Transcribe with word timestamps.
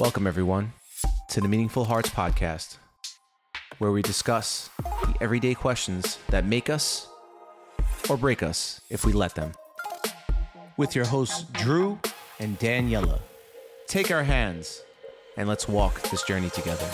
Welcome, 0.00 0.26
everyone, 0.26 0.72
to 1.28 1.42
the 1.42 1.48
Meaningful 1.48 1.84
Hearts 1.84 2.08
podcast, 2.08 2.78
where 3.76 3.92
we 3.92 4.00
discuss 4.00 4.70
the 4.78 5.14
everyday 5.20 5.52
questions 5.52 6.16
that 6.30 6.46
make 6.46 6.70
us 6.70 7.06
or 8.08 8.16
break 8.16 8.42
us 8.42 8.80
if 8.88 9.04
we 9.04 9.12
let 9.12 9.34
them. 9.34 9.52
With 10.78 10.96
your 10.96 11.04
hosts, 11.04 11.44
Drew 11.52 11.98
and 12.38 12.58
Daniela. 12.58 13.20
Take 13.88 14.10
our 14.10 14.22
hands 14.22 14.82
and 15.36 15.46
let's 15.46 15.68
walk 15.68 16.00
this 16.04 16.22
journey 16.22 16.48
together. 16.48 16.88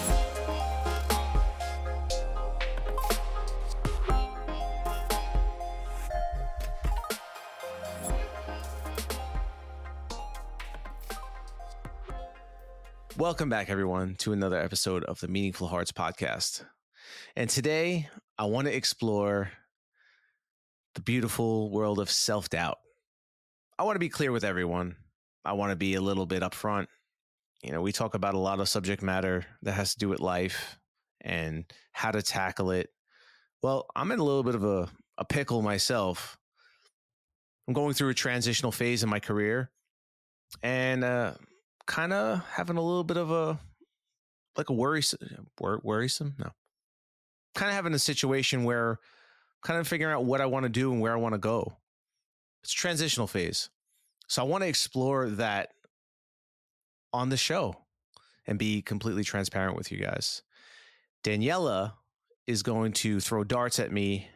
Welcome 13.27 13.49
back, 13.49 13.71
everyone, 13.71 14.15
to 14.19 14.33
another 14.33 14.57
episode 14.57 15.03
of 15.03 15.19
the 15.19 15.27
Meaningful 15.27 15.67
Hearts 15.67 15.91
podcast. 15.91 16.65
And 17.35 17.51
today, 17.51 18.09
I 18.39 18.45
want 18.45 18.69
to 18.69 18.73
explore 18.77 19.51
the 20.95 21.01
beautiful 21.01 21.69
world 21.69 21.99
of 21.99 22.09
self 22.09 22.49
doubt. 22.49 22.79
I 23.81 23.83
want 23.83 23.97
to 23.97 24.01
be 24.01 24.09
clear 24.09 24.31
with 24.31 24.45
everyone. 24.45 24.95
I 25.45 25.55
want 25.55 25.71
to 25.71 25.77
be 25.77 25.95
a 25.95 26.01
little 26.01 26.25
bit 26.25 26.45
upfront. 26.45 26.87
You 27.65 27.73
know, 27.73 27.83
we 27.83 27.91
talk 27.91 28.15
about 28.15 28.35
a 28.35 28.39
lot 28.39 28.61
of 28.61 28.69
subject 28.69 29.03
matter 29.03 29.45
that 29.63 29.73
has 29.73 29.95
to 29.95 29.99
do 29.99 30.09
with 30.09 30.21
life 30.21 30.79
and 31.21 31.65
how 31.91 32.13
to 32.13 32.23
tackle 32.23 32.71
it. 32.71 32.91
Well, 33.61 33.89
I'm 33.97 34.13
in 34.13 34.21
a 34.21 34.25
little 34.25 34.45
bit 34.45 34.55
of 34.55 34.63
a, 34.63 34.89
a 35.19 35.25
pickle 35.25 35.63
myself. 35.63 36.39
I'm 37.67 37.75
going 37.75 37.95
through 37.95 38.11
a 38.11 38.15
transitional 38.15 38.71
phase 38.71 39.03
in 39.03 39.09
my 39.09 39.19
career. 39.19 39.73
And, 40.63 41.03
uh, 41.03 41.35
kind 41.87 42.13
of 42.13 42.45
having 42.51 42.77
a 42.77 42.83
little 42.83 43.05
bit 43.05 43.17
of 43.17 43.31
a 43.31 43.59
like 44.57 44.71
a 44.71 44.73
worrisome 44.73 45.49
worrisome? 45.59 46.35
No. 46.39 46.51
Kind 47.55 47.71
of 47.71 47.75
having 47.75 47.95
a 47.95 47.99
situation 47.99 48.65
where 48.65 48.99
kind 49.63 49.81
of 49.81 49.89
figuring 49.89 50.15
out 50.15 50.25
what 50.25 50.41
i 50.41 50.47
want 50.47 50.65
to 50.65 50.69
do 50.69 50.93
and 50.93 51.01
where 51.01 51.13
i 51.13 51.17
want 51.17 51.35
to 51.35 51.39
go. 51.39 51.77
It's 52.63 52.73
transitional 52.73 53.27
phase. 53.27 53.71
So 54.29 54.43
i 54.43 54.45
want 54.45 54.63
to 54.63 54.69
explore 54.69 55.29
that 55.31 55.71
on 57.13 57.29
the 57.29 57.37
show 57.37 57.77
and 58.47 58.59
be 58.59 58.83
completely 58.83 59.25
transparent 59.25 59.77
with 59.77 59.91
you 59.91 59.99
guys. 59.99 60.43
Daniela 61.25 61.95
is 62.47 62.63
going 62.63 62.93
to 62.93 63.21
throw 63.21 63.43
darts 63.43 63.79
at 63.81 63.91
me 63.91 64.29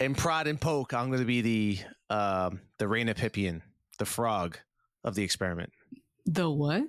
and 0.00 0.16
prod 0.16 0.46
and 0.46 0.60
poke, 0.60 0.94
I'm 0.94 1.08
going 1.08 1.20
to 1.20 1.24
be 1.24 1.40
the 1.40 1.78
um, 2.10 2.60
the 2.78 2.86
Raina 2.86 3.14
Rhenopippian, 3.14 3.62
the 3.98 4.04
frog 4.04 4.58
of 5.04 5.14
the 5.14 5.22
experiment. 5.22 5.72
The 6.26 6.50
what? 6.50 6.82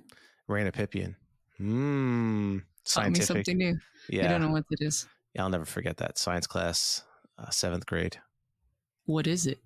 Raina 0.48 0.72
Rhenopippian. 0.72 1.14
Mmm. 1.60 2.62
Taught 2.84 3.10
me 3.10 3.20
something 3.20 3.58
new. 3.58 3.78
Yeah. 4.08 4.26
I 4.26 4.28
don't 4.28 4.42
know 4.42 4.50
what 4.50 4.64
it 4.70 4.78
is. 4.80 5.06
Yeah, 5.34 5.42
I'll 5.42 5.50
never 5.50 5.64
forget 5.64 5.96
that 5.98 6.18
science 6.18 6.46
class, 6.46 7.02
uh, 7.38 7.50
seventh 7.50 7.84
grade. 7.86 8.18
What 9.06 9.26
is 9.26 9.46
it? 9.46 9.58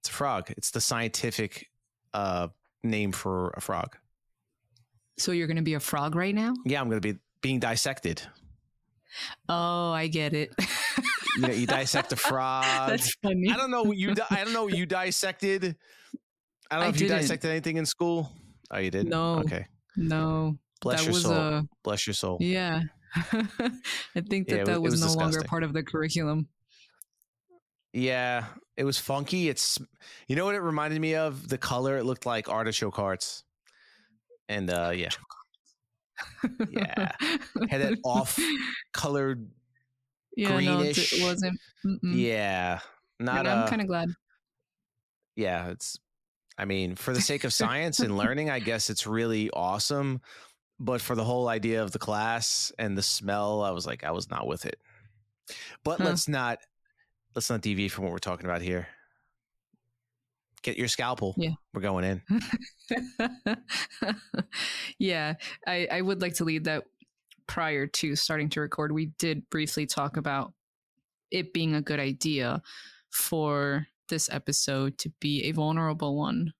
It's 0.00 0.08
a 0.08 0.12
frog. 0.12 0.50
It's 0.56 0.70
the 0.70 0.80
scientific 0.80 1.68
uh, 2.14 2.48
name 2.82 3.12
for 3.12 3.50
a 3.50 3.60
frog. 3.60 3.96
So 5.18 5.32
you're 5.32 5.46
going 5.46 5.56
to 5.56 5.62
be 5.62 5.74
a 5.74 5.80
frog 5.80 6.16
right 6.16 6.34
now? 6.34 6.54
Yeah, 6.64 6.80
I'm 6.80 6.88
going 6.88 7.00
to 7.00 7.12
be 7.12 7.18
being 7.42 7.60
dissected. 7.60 8.22
Oh, 9.48 9.92
I 9.92 10.06
get 10.08 10.32
it. 10.34 10.50
you 11.36 11.42
know, 11.42 11.48
you 11.48 11.66
dissect 11.66 12.12
a 12.12 12.16
frog. 12.28 12.64
That's 12.88 13.14
funny. 13.22 13.50
I 13.50 13.56
don't 13.56 13.70
know 13.70 13.82
what 13.82 13.96
you. 13.96 14.14
Di- 14.14 14.26
I 14.30 14.44
don't 14.44 14.52
know 14.52 14.64
what 14.64 14.76
you 14.76 14.86
dissected. 14.86 15.76
I 16.70 16.76
don't 16.76 16.80
know 16.80 16.86
I 16.86 16.88
if 16.90 16.96
didn't. 16.96 17.10
you 17.10 17.16
dissected 17.20 17.50
anything 17.50 17.76
in 17.76 17.86
school. 17.86 18.32
Oh, 18.70 18.78
you 18.78 18.90
didn't. 18.90 19.10
No. 19.10 19.38
Okay. 19.40 19.66
No. 19.96 20.56
Bless 20.80 21.04
that 21.04 21.10
your 21.12 21.20
soul. 21.20 21.32
A, 21.32 21.62
Bless 21.84 22.06
your 22.06 22.14
soul. 22.14 22.38
Yeah. 22.40 22.80
I 23.14 24.22
think 24.28 24.48
that 24.48 24.56
yeah, 24.56 24.64
that 24.64 24.80
was, 24.82 24.92
was 24.92 25.00
no 25.00 25.06
disgusting. 25.08 25.20
longer 25.20 25.42
part 25.44 25.62
of 25.62 25.74
the 25.74 25.82
curriculum. 25.82 26.48
Yeah, 27.92 28.46
it 28.78 28.84
was 28.84 28.98
funky. 28.98 29.50
It's 29.50 29.78
you 30.28 30.34
know 30.36 30.46
what 30.46 30.54
it 30.54 30.60
reminded 30.62 30.98
me 31.00 31.14
of? 31.14 31.48
The 31.48 31.58
color 31.58 31.98
it 31.98 32.04
looked 32.04 32.24
like 32.24 32.48
artichoke 32.48 32.96
hearts. 32.96 33.44
And 34.48 34.70
uh 34.70 34.92
yeah 34.94 35.10
yeah, 36.70 37.12
had 37.68 37.80
that 37.80 37.98
off 38.04 38.38
colored 38.92 39.48
yeah, 40.36 40.48
greenish. 40.48 41.12
No, 41.12 41.18
it 41.18 41.28
wasn't. 41.28 41.60
Mm-mm. 41.84 41.98
Yeah, 42.02 42.80
not. 43.20 43.46
I'm 43.46 43.68
kind 43.68 43.82
of 43.82 43.88
glad. 43.88 44.10
Yeah, 45.36 45.70
it's. 45.70 45.98
I 46.58 46.64
mean, 46.64 46.96
for 46.96 47.12
the 47.12 47.20
sake 47.32 47.44
of 47.44 47.52
science 47.52 48.00
and 48.00 48.16
learning, 48.16 48.50
I 48.50 48.58
guess 48.58 48.90
it's 48.90 49.06
really 49.06 49.50
awesome. 49.50 50.20
But 50.78 51.00
for 51.00 51.14
the 51.14 51.24
whole 51.24 51.48
idea 51.48 51.82
of 51.82 51.92
the 51.92 51.98
class 51.98 52.72
and 52.78 52.98
the 52.98 53.02
smell, 53.02 53.62
I 53.62 53.70
was 53.70 53.86
like, 53.86 54.04
I 54.04 54.10
was 54.10 54.30
not 54.30 54.46
with 54.46 54.66
it. 54.66 54.80
But 55.84 55.98
huh. 55.98 56.06
let's 56.06 56.28
not 56.28 56.58
let's 57.34 57.50
not 57.50 57.60
deviate 57.60 57.92
from 57.92 58.04
what 58.04 58.12
we're 58.12 58.18
talking 58.18 58.46
about 58.46 58.62
here. 58.62 58.88
Get 60.62 60.76
your 60.76 60.88
scalpel. 60.88 61.34
Yeah. 61.36 61.52
We're 61.74 61.80
going 61.80 62.04
in. 62.04 62.22
yeah. 64.98 65.34
I, 65.66 65.88
I 65.90 66.00
would 66.00 66.22
like 66.22 66.34
to 66.34 66.44
lead 66.44 66.64
that 66.64 66.84
prior 67.46 67.86
to 67.86 68.14
starting 68.16 68.48
to 68.50 68.60
record. 68.60 68.92
We 68.92 69.06
did 69.18 69.48
briefly 69.50 69.86
talk 69.86 70.16
about 70.16 70.52
it 71.30 71.52
being 71.52 71.74
a 71.74 71.82
good 71.82 71.98
idea 71.98 72.62
for 73.10 73.86
this 74.08 74.28
episode 74.30 74.98
to 74.98 75.10
be 75.20 75.44
a 75.44 75.52
vulnerable 75.52 76.16
one 76.16 76.52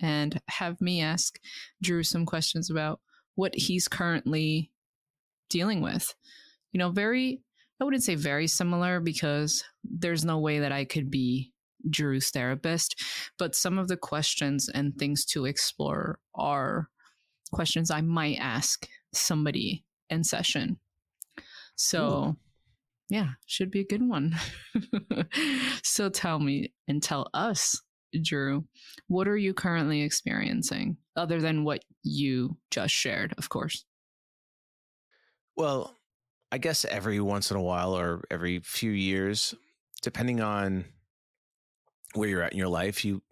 and 0.00 0.40
have 0.48 0.80
me 0.80 1.00
ask 1.00 1.38
Drew 1.82 2.02
some 2.02 2.26
questions 2.26 2.70
about 2.70 3.00
what 3.34 3.54
he's 3.54 3.88
currently 3.88 4.70
dealing 5.50 5.80
with. 5.80 6.14
You 6.72 6.78
know, 6.78 6.90
very, 6.90 7.40
I 7.80 7.84
wouldn't 7.84 8.04
say 8.04 8.14
very 8.14 8.46
similar 8.46 9.00
because 9.00 9.64
there's 9.84 10.24
no 10.24 10.38
way 10.38 10.60
that 10.60 10.72
I 10.72 10.84
could 10.84 11.10
be 11.10 11.52
Drew's 11.88 12.30
therapist, 12.30 13.02
but 13.38 13.54
some 13.54 13.78
of 13.78 13.88
the 13.88 13.96
questions 13.96 14.68
and 14.68 14.96
things 14.96 15.24
to 15.26 15.46
explore 15.46 16.18
are 16.34 16.88
questions 17.52 17.90
I 17.90 18.00
might 18.00 18.38
ask 18.40 18.86
somebody 19.12 19.84
in 20.10 20.24
session. 20.24 20.78
So, 21.76 22.08
Ooh. 22.08 22.36
yeah, 23.08 23.30
should 23.46 23.70
be 23.70 23.80
a 23.80 23.86
good 23.86 24.06
one. 24.06 24.34
so, 25.82 26.08
tell 26.08 26.38
me 26.38 26.72
and 26.88 27.02
tell 27.02 27.28
us, 27.34 27.80
Drew, 28.22 28.64
what 29.08 29.28
are 29.28 29.36
you 29.36 29.52
currently 29.52 30.02
experiencing 30.02 30.96
other 31.16 31.40
than 31.40 31.64
what 31.64 31.84
you 32.02 32.56
just 32.70 32.94
shared, 32.94 33.34
of 33.36 33.48
course? 33.48 33.84
Well, 35.56 35.96
I 36.52 36.58
guess 36.58 36.84
every 36.84 37.20
once 37.20 37.50
in 37.50 37.56
a 37.56 37.62
while 37.62 37.96
or 37.96 38.24
every 38.30 38.60
few 38.60 38.90
years, 38.90 39.54
depending 40.02 40.40
on 40.40 40.84
where 42.16 42.28
you're 42.28 42.42
at 42.42 42.52
in 42.52 42.58
your 42.58 42.68
life, 42.68 43.04
you 43.04 43.22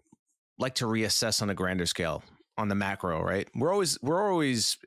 like 0.57 0.75
to 0.75 0.85
reassess 0.85 1.41
on 1.41 1.49
a 1.49 1.53
grander 1.53 1.85
scale, 1.85 2.23
on 2.57 2.67
the 2.67 2.75
macro, 2.75 3.21
right? 3.21 3.47
We're 3.55 3.71
always 3.71 3.97
we're 4.01 4.29
always 4.29 4.77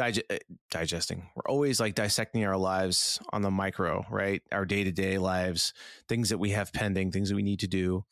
eh, 0.00 0.38
digesting. 0.70 1.28
We're 1.34 1.50
always 1.50 1.80
like 1.80 1.94
dissecting 1.94 2.44
our 2.44 2.56
lives 2.56 3.20
on 3.32 3.42
the 3.42 3.50
micro, 3.50 4.04
right? 4.10 4.42
Our 4.52 4.64
day 4.64 4.84
to 4.84 4.92
day 4.92 5.18
lives, 5.18 5.72
things 6.08 6.30
that 6.30 6.38
we 6.38 6.50
have 6.50 6.72
pending, 6.72 7.12
things 7.12 7.28
that 7.28 7.36
we 7.36 7.42
need 7.42 7.60
to 7.60 7.68
do. 7.68 8.04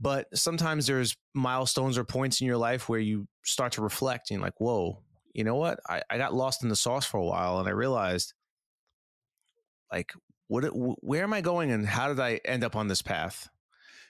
But 0.00 0.26
sometimes 0.34 0.86
there's 0.86 1.16
milestones 1.32 1.96
or 1.96 2.04
points 2.04 2.40
in 2.40 2.46
your 2.46 2.56
life 2.56 2.88
where 2.88 2.98
you 2.98 3.28
start 3.44 3.72
to 3.72 3.82
reflect 3.82 4.32
and 4.32 4.42
like, 4.42 4.58
whoa, 4.58 4.98
you 5.32 5.44
know 5.44 5.54
what? 5.54 5.78
I, 5.88 6.02
I 6.10 6.18
got 6.18 6.34
lost 6.34 6.64
in 6.64 6.68
the 6.68 6.76
sauce 6.76 7.06
for 7.06 7.18
a 7.18 7.24
while 7.24 7.60
and 7.60 7.68
I 7.68 7.72
realized 7.72 8.34
like 9.92 10.12
what 10.48 10.64
where 10.64 11.22
am 11.22 11.32
I 11.32 11.40
going 11.40 11.70
and 11.70 11.86
how 11.86 12.08
did 12.08 12.20
I 12.20 12.40
end 12.44 12.64
up 12.64 12.76
on 12.76 12.88
this 12.88 13.02
path? 13.02 13.48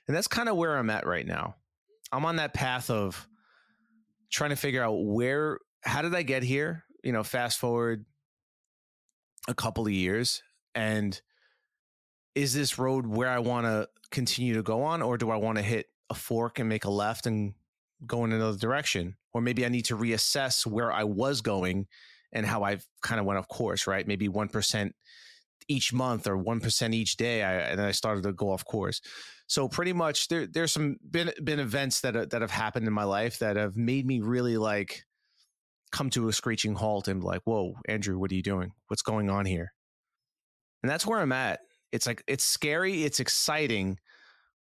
And 0.07 0.17
that's 0.17 0.29
kind 0.29 0.49
of 0.49 0.57
where 0.57 0.77
I'm 0.77 0.91
at 0.91 1.07
right 1.07 1.27
now. 1.27 1.57
I'm 2.11 2.25
on 2.25 2.37
that 2.37 2.55
path 2.55 2.91
of 2.91 3.27
trying 4.31 4.51
to 4.51 4.57
figure 4.57 4.83
out 4.83 4.93
where, 5.05 5.59
how 5.83 6.03
did 6.03 6.15
I 6.15 6.23
get 6.23 6.43
here? 6.43 6.85
You 7.03 7.13
know, 7.13 7.23
fast 7.23 7.59
forward 7.59 8.05
a 9.49 9.55
couple 9.55 9.87
of 9.87 9.93
years 9.93 10.43
and 10.75 11.21
is 12.35 12.55
this 12.55 12.79
road 12.79 13.07
where 13.07 13.29
I 13.29 13.41
want 13.41 13.67
to 13.67 13.89
continue 14.11 14.55
to 14.55 14.63
go 14.63 14.83
on 14.83 15.03
or 15.03 15.19
do 15.19 15.31
I 15.31 15.37
want 15.37 15.59
to 15.59 15.63
hit 15.63 15.87
a 16.11 16.15
fork 16.15 16.59
and 16.59 16.69
make 16.69 16.85
a 16.85 16.91
left 16.91 17.27
and 17.27 17.55
go 18.07 18.25
in 18.25 18.33
another 18.33 18.59
direction? 18.59 19.17
Or 19.35 19.41
maybe 19.41 19.65
I 19.65 19.69
need 19.69 19.87
to 19.87 19.97
reassess 19.97 20.67
where 20.67 20.93
I 20.93 21.05
was 21.05 21.41
going 21.41 21.87
and 22.33 22.47
how 22.47 22.63
I've 22.63 22.87
kind 23.03 23.21
of 23.21 23.27
went 23.27 23.39
off 23.39 23.49
course, 23.49 23.87
right? 23.87 24.07
Maybe 24.07 24.29
1% 24.29 24.93
each 25.69 25.93
month 25.93 26.27
or 26.27 26.37
1% 26.37 26.95
each 26.95 27.17
day. 27.17 27.43
I, 27.43 27.55
and 27.55 27.81
I 27.81 27.93
started 27.93 28.23
to 28.25 28.33
go 28.33 28.51
off 28.51 28.65
course. 28.65 29.01
So 29.47 29.69
pretty 29.69 29.93
much 29.93 30.29
there 30.29 30.47
there's 30.47 30.73
some 30.73 30.97
been 31.11 31.31
been 31.45 31.61
events 31.61 32.01
that 32.01 32.17
uh, 32.17 32.25
that 32.31 32.41
have 32.41 32.51
happened 32.51 32.87
in 32.87 32.93
my 32.95 33.05
life 33.05 33.39
that 33.41 33.57
have 33.57 33.77
made 33.77 34.07
me 34.07 34.21
really 34.21 34.57
like 34.57 35.05
come 35.91 36.09
to 36.11 36.29
a 36.29 36.33
screeching 36.33 36.75
halt 36.75 37.07
and 37.07 37.23
like, 37.23 37.43
"Whoa, 37.45 37.75
Andrew, 37.87 38.19
what 38.19 38.31
are 38.33 38.35
you 38.35 38.43
doing? 38.43 38.73
What's 38.89 39.03
going 39.03 39.29
on 39.29 39.45
here?" 39.45 39.75
And 40.83 40.91
that's 40.91 41.07
where 41.07 41.21
I'm 41.21 41.33
at. 41.33 41.61
It's 41.93 42.07
like 42.07 42.25
it's 42.27 42.45
scary, 42.45 43.05
it's 43.05 43.21
exciting, 43.21 43.99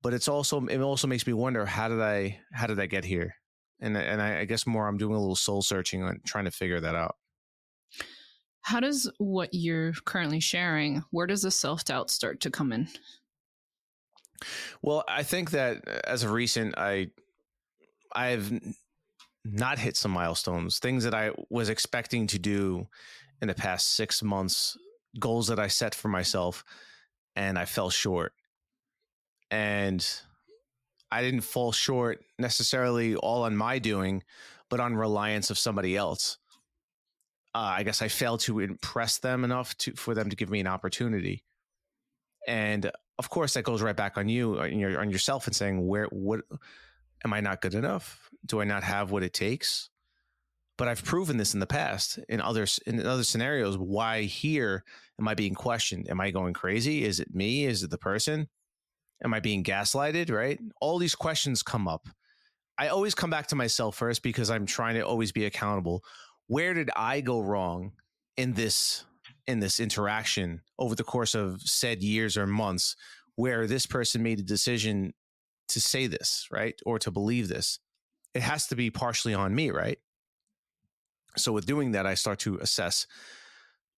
but 0.02 0.14
it's 0.14 0.30
also 0.30 0.66
it 0.68 0.80
also 0.80 1.08
makes 1.08 1.28
me 1.28 1.34
wonder 1.34 1.66
how 1.66 1.90
did 1.90 2.00
I 2.00 2.40
how 2.54 2.68
did 2.68 2.80
I 2.80 2.86
get 2.86 3.04
here? 3.04 3.36
And 3.82 3.98
and 3.98 4.22
I, 4.22 4.40
I 4.40 4.46
guess 4.46 4.66
more 4.66 4.88
I'm 4.88 4.98
doing 4.98 5.16
a 5.16 5.20
little 5.20 5.36
soul 5.36 5.62
searching 5.62 6.02
and 6.04 6.24
trying 6.26 6.46
to 6.46 6.52
figure 6.52 6.80
that 6.80 6.96
out. 6.96 7.16
How 8.68 8.82
does 8.82 9.10
what 9.18 9.54
you're 9.54 9.94
currently 10.04 10.42
sharing, 10.42 11.02
where 11.12 11.26
does 11.26 11.44
the 11.44 11.52
self 11.52 11.86
doubt 11.86 12.10
start 12.10 12.42
to 12.42 12.52
come 12.52 12.74
in? 12.74 12.90
Well, 14.82 15.06
I 15.08 15.24
think 15.24 15.52
that 15.52 15.88
uh, 15.88 16.02
as 16.04 16.24
of 16.24 16.32
recent, 16.32 16.78
I 16.78 17.08
I've 18.14 18.52
not 19.46 19.80
hit 19.80 19.96
some 19.96 20.12
milestones, 20.12 20.80
things 20.80 21.06
that 21.06 21.14
I 21.14 21.32
was 21.50 21.70
expecting 21.70 22.28
to 22.28 22.40
do 22.40 22.86
in 23.42 23.48
the 23.48 23.54
past 23.54 23.96
six 23.96 24.22
months, 24.22 24.78
goals 25.18 25.48
that 25.48 25.62
I 25.62 25.70
set 25.70 25.96
for 25.96 26.10
myself, 26.10 26.66
and 27.38 27.58
I 27.58 27.64
fell 27.64 27.90
short. 27.90 28.34
And 29.50 30.06
I 31.10 31.22
didn't 31.22 31.42
fall 31.42 31.72
short 31.72 32.20
necessarily 32.38 33.16
all 33.16 33.44
on 33.44 33.56
my 33.56 33.80
doing, 33.80 34.24
but 34.70 34.82
on 34.82 34.94
reliance 34.94 35.50
of 35.50 35.58
somebody 35.58 35.96
else. 35.96 36.38
Uh, 37.58 37.74
I 37.76 37.82
guess 37.82 38.04
I 38.04 38.08
failed 38.08 38.42
to 38.42 38.60
impress 38.60 39.18
them 39.18 39.44
enough 39.44 39.76
to 39.80 39.94
for 39.94 40.14
them 40.14 40.30
to 40.30 40.36
give 40.36 40.52
me 40.52 40.60
an 40.60 40.68
opportunity. 40.68 41.44
And 42.48 42.92
of 43.18 43.32
course, 43.32 43.56
that 43.56 43.64
goes 43.64 43.82
right 43.82 43.96
back 43.96 44.16
on 44.16 44.30
you, 44.30 44.60
on, 44.60 44.78
your, 44.78 45.00
on 45.00 45.10
yourself, 45.10 45.48
and 45.48 45.56
saying, 45.56 45.88
"Where, 45.88 46.06
what, 46.06 46.42
am 47.26 47.34
I 47.34 47.42
not 47.42 47.62
good 47.62 47.74
enough? 47.74 48.30
Do 48.46 48.62
I 48.62 48.64
not 48.64 48.84
have 48.84 49.10
what 49.10 49.24
it 49.24 49.34
takes?" 49.34 49.90
But 50.78 50.88
I've 50.88 51.04
proven 51.04 51.38
this 51.38 51.56
in 51.56 51.60
the 51.60 51.66
past 51.66 52.20
in 52.30 52.42
other 52.42 52.68
in 52.86 53.04
other 53.04 53.24
scenarios. 53.24 53.76
Why 53.76 54.22
here 54.22 54.84
am 55.20 55.28
I 55.28 55.34
being 55.34 55.56
questioned? 55.56 56.08
Am 56.12 56.22
I 56.22 56.30
going 56.30 56.54
crazy? 56.54 57.06
Is 57.06 57.20
it 57.20 57.34
me? 57.34 57.66
Is 57.66 57.82
it 57.82 57.90
the 57.90 57.98
person? 57.98 58.50
Am 59.24 59.34
I 59.34 59.40
being 59.40 59.64
gaslighted? 59.64 60.32
Right? 60.32 60.60
All 60.80 61.00
these 61.00 61.16
questions 61.16 61.64
come 61.64 61.88
up. 61.88 62.08
I 62.78 62.90
always 62.90 63.16
come 63.16 63.32
back 63.32 63.48
to 63.48 63.56
myself 63.56 63.96
first 63.96 64.22
because 64.22 64.52
I'm 64.52 64.68
trying 64.68 64.94
to 64.94 65.02
always 65.02 65.32
be 65.32 65.46
accountable. 65.46 66.04
Where 66.48 66.74
did 66.74 66.90
I 66.96 67.22
go 67.22 67.42
wrong 67.42 67.94
in 68.36 68.54
this 68.54 69.06
in 69.46 69.60
this 69.60 69.80
interaction 69.80 70.62
over 70.78 70.96
the 70.96 71.04
course 71.04 71.34
of 71.34 71.62
said 71.62 72.04
years 72.04 72.38
or 72.38 72.46
months 72.46 72.96
where 73.36 73.66
this 73.66 73.86
person 73.86 74.24
made 74.24 74.40
a 74.40 74.44
decision 74.44 75.14
to 75.70 75.82
say 75.82 76.08
this, 76.08 76.48
right? 76.52 76.80
Or 76.86 77.00
to 77.00 77.12
believe 77.12 77.48
this. 77.48 77.80
It 78.34 78.42
has 78.42 78.68
to 78.68 78.76
be 78.76 78.90
partially 78.90 79.34
on 79.34 79.56
me, 79.56 79.72
right? 79.72 80.00
So 81.38 81.52
with 81.52 81.66
doing 81.66 81.92
that, 81.92 82.06
I 82.06 82.16
start 82.16 82.40
to 82.40 82.58
assess 82.58 83.08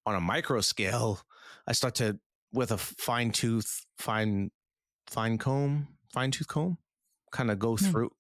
on 0.06 0.16
a 0.16 0.22
micro 0.22 0.62
scale. 0.62 1.22
I 1.68 1.74
start 1.74 1.96
to 1.96 2.20
with 2.52 2.72
a 2.72 2.78
fine 2.78 3.32
tooth, 3.32 3.86
fine, 3.98 4.52
fine 5.08 5.38
comb, 5.38 5.88
fine 6.14 6.32
tooth 6.32 6.48
comb, 6.48 6.78
kind 7.32 7.52
of 7.52 7.60
go 7.60 7.76
hmm. 7.76 7.86
through, 7.86 8.12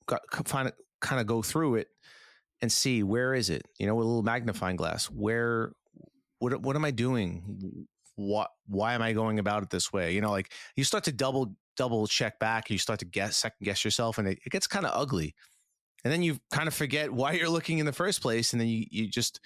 find, 0.45 0.71
kind 1.01 1.19
of 1.19 1.27
go 1.27 1.41
through 1.41 1.75
it 1.75 1.87
and 2.61 2.71
see 2.71 3.03
where 3.03 3.33
is 3.33 3.49
it. 3.49 3.63
You 3.79 3.87
know, 3.87 3.95
with 3.95 4.05
a 4.05 4.07
little 4.07 4.23
magnifying 4.23 4.75
glass. 4.75 5.05
Where, 5.05 5.73
what, 6.39 6.61
what 6.61 6.75
am 6.75 6.85
I 6.85 6.91
doing? 6.91 7.87
What, 8.15 8.49
why 8.67 8.93
am 8.93 9.01
I 9.01 9.13
going 9.13 9.39
about 9.39 9.63
it 9.63 9.69
this 9.69 9.93
way? 9.93 10.13
You 10.13 10.21
know, 10.21 10.31
like 10.31 10.51
you 10.75 10.83
start 10.83 11.05
to 11.05 11.11
double, 11.11 11.55
double 11.77 12.07
check 12.07 12.39
back. 12.39 12.69
You 12.69 12.77
start 12.77 12.99
to 12.99 13.05
guess, 13.05 13.37
second 13.37 13.63
guess 13.63 13.85
yourself, 13.85 14.17
and 14.17 14.27
it, 14.27 14.39
it 14.45 14.49
gets 14.51 14.67
kind 14.67 14.85
of 14.85 14.91
ugly 14.93 15.35
and 16.03 16.13
then 16.13 16.21
you 16.21 16.37
kind 16.51 16.67
of 16.67 16.73
forget 16.73 17.11
why 17.11 17.33
you're 17.33 17.49
looking 17.49 17.79
in 17.79 17.85
the 17.85 17.93
first 17.93 18.21
place 18.21 18.53
and 18.53 18.61
then 18.61 18.67
you 18.67 18.85
you 18.89 19.07
just 19.07 19.39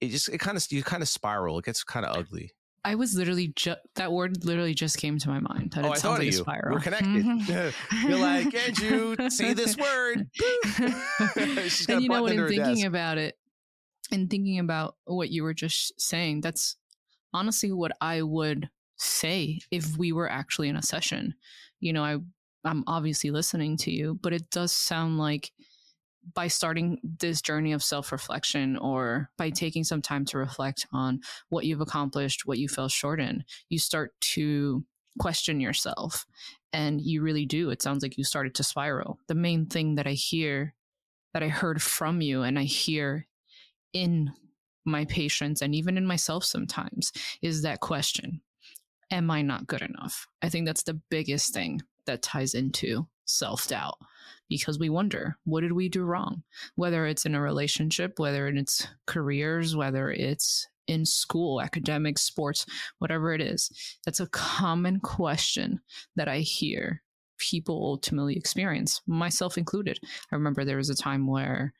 it 0.00 0.08
just 0.08 0.28
it 0.28 0.38
kind 0.38 0.56
of 0.56 0.66
you 0.70 0.82
kind 0.82 1.02
of 1.02 1.08
spiral 1.08 1.58
it 1.58 1.64
gets 1.64 1.84
kind 1.84 2.06
of 2.06 2.16
ugly 2.16 2.50
I 2.84 2.96
was 2.96 3.14
literally 3.14 3.52
just 3.54 3.78
that 3.94 4.12
word 4.12 4.44
literally 4.44 4.74
just 4.74 4.98
came 4.98 5.18
to 5.18 5.28
my 5.28 5.38
mind. 5.38 5.72
That 5.74 5.84
oh, 5.84 5.92
I 5.92 5.94
thought 5.94 6.18
of 6.18 6.24
you. 6.24 6.32
Spiral. 6.32 6.74
We're 6.74 6.80
connected. 6.80 7.24
Mm-hmm. 7.24 8.08
You're 8.08 8.18
like 8.18 8.54
and 8.54 8.78
you 8.78 9.30
see 9.30 9.52
this 9.52 9.76
word. 9.76 10.28
and 11.88 12.02
you 12.02 12.08
know 12.08 12.22
what? 12.22 12.32
In 12.32 12.48
thinking 12.48 12.74
desk. 12.74 12.86
about 12.86 13.18
it, 13.18 13.36
and 14.10 14.28
thinking 14.28 14.58
about 14.58 14.96
what 15.04 15.30
you 15.30 15.44
were 15.44 15.54
just 15.54 16.00
saying, 16.00 16.40
that's 16.40 16.76
honestly 17.32 17.72
what 17.72 17.92
I 18.00 18.22
would 18.22 18.68
say 18.96 19.60
if 19.70 19.96
we 19.96 20.12
were 20.12 20.30
actually 20.30 20.68
in 20.68 20.76
a 20.76 20.82
session. 20.82 21.34
You 21.78 21.92
know, 21.92 22.04
I 22.04 22.18
I'm 22.64 22.84
obviously 22.86 23.30
listening 23.30 23.76
to 23.78 23.92
you, 23.92 24.18
but 24.20 24.32
it 24.32 24.50
does 24.50 24.72
sound 24.72 25.18
like 25.18 25.52
by 26.34 26.48
starting 26.48 26.98
this 27.20 27.42
journey 27.42 27.72
of 27.72 27.82
self 27.82 28.12
reflection 28.12 28.76
or 28.76 29.30
by 29.36 29.50
taking 29.50 29.84
some 29.84 30.02
time 30.02 30.24
to 30.26 30.38
reflect 30.38 30.86
on 30.92 31.20
what 31.48 31.64
you've 31.64 31.80
accomplished, 31.80 32.46
what 32.46 32.58
you 32.58 32.68
fell 32.68 32.88
short 32.88 33.20
in, 33.20 33.44
you 33.68 33.78
start 33.78 34.12
to 34.20 34.84
question 35.18 35.60
yourself. 35.60 36.26
And 36.74 37.02
you 37.02 37.20
really 37.20 37.44
do. 37.44 37.68
It 37.68 37.82
sounds 37.82 38.02
like 38.02 38.16
you 38.16 38.24
started 38.24 38.54
to 38.54 38.64
spiral. 38.64 39.18
The 39.28 39.34
main 39.34 39.66
thing 39.66 39.96
that 39.96 40.06
I 40.06 40.12
hear, 40.12 40.74
that 41.34 41.42
I 41.42 41.48
heard 41.48 41.82
from 41.82 42.22
you, 42.22 42.42
and 42.42 42.58
I 42.58 42.62
hear 42.62 43.26
in 43.92 44.32
my 44.84 45.04
patients 45.04 45.60
and 45.60 45.74
even 45.74 45.96
in 45.96 46.06
myself 46.06 46.44
sometimes, 46.44 47.12
is 47.42 47.62
that 47.62 47.80
question 47.80 48.40
Am 49.10 49.30
I 49.30 49.42
not 49.42 49.66
good 49.66 49.82
enough? 49.82 50.26
I 50.40 50.48
think 50.48 50.66
that's 50.66 50.84
the 50.84 50.98
biggest 51.10 51.52
thing 51.52 51.82
that 52.06 52.22
ties 52.22 52.54
into 52.54 53.06
self 53.24 53.68
doubt 53.68 53.98
because 54.48 54.78
we 54.78 54.90
wonder 54.90 55.36
what 55.44 55.62
did 55.62 55.72
we 55.72 55.88
do 55.88 56.04
wrong? 56.04 56.42
Whether 56.76 57.06
it's 57.06 57.24
in 57.24 57.34
a 57.34 57.40
relationship 57.40 58.18
whether 58.18 58.48
it's 58.48 58.86
careers 59.06 59.76
whether 59.76 60.10
it's 60.10 60.66
in 60.88 61.06
school 61.06 61.60
academics 61.60 62.22
sports 62.22 62.66
whatever 62.98 63.32
it 63.32 63.40
is 63.40 63.70
that's 64.04 64.18
a 64.18 64.26
common 64.26 64.98
question 64.98 65.80
that 66.16 66.26
i 66.26 66.38
hear 66.38 67.00
people 67.42 67.74
ultimately 67.84 68.36
experience 68.36 69.00
myself 69.06 69.58
included. 69.58 69.98
I 70.30 70.36
remember 70.36 70.64
there 70.64 70.76
was 70.76 70.90
a 70.90 70.94
time 70.94 71.26
where 71.26 71.74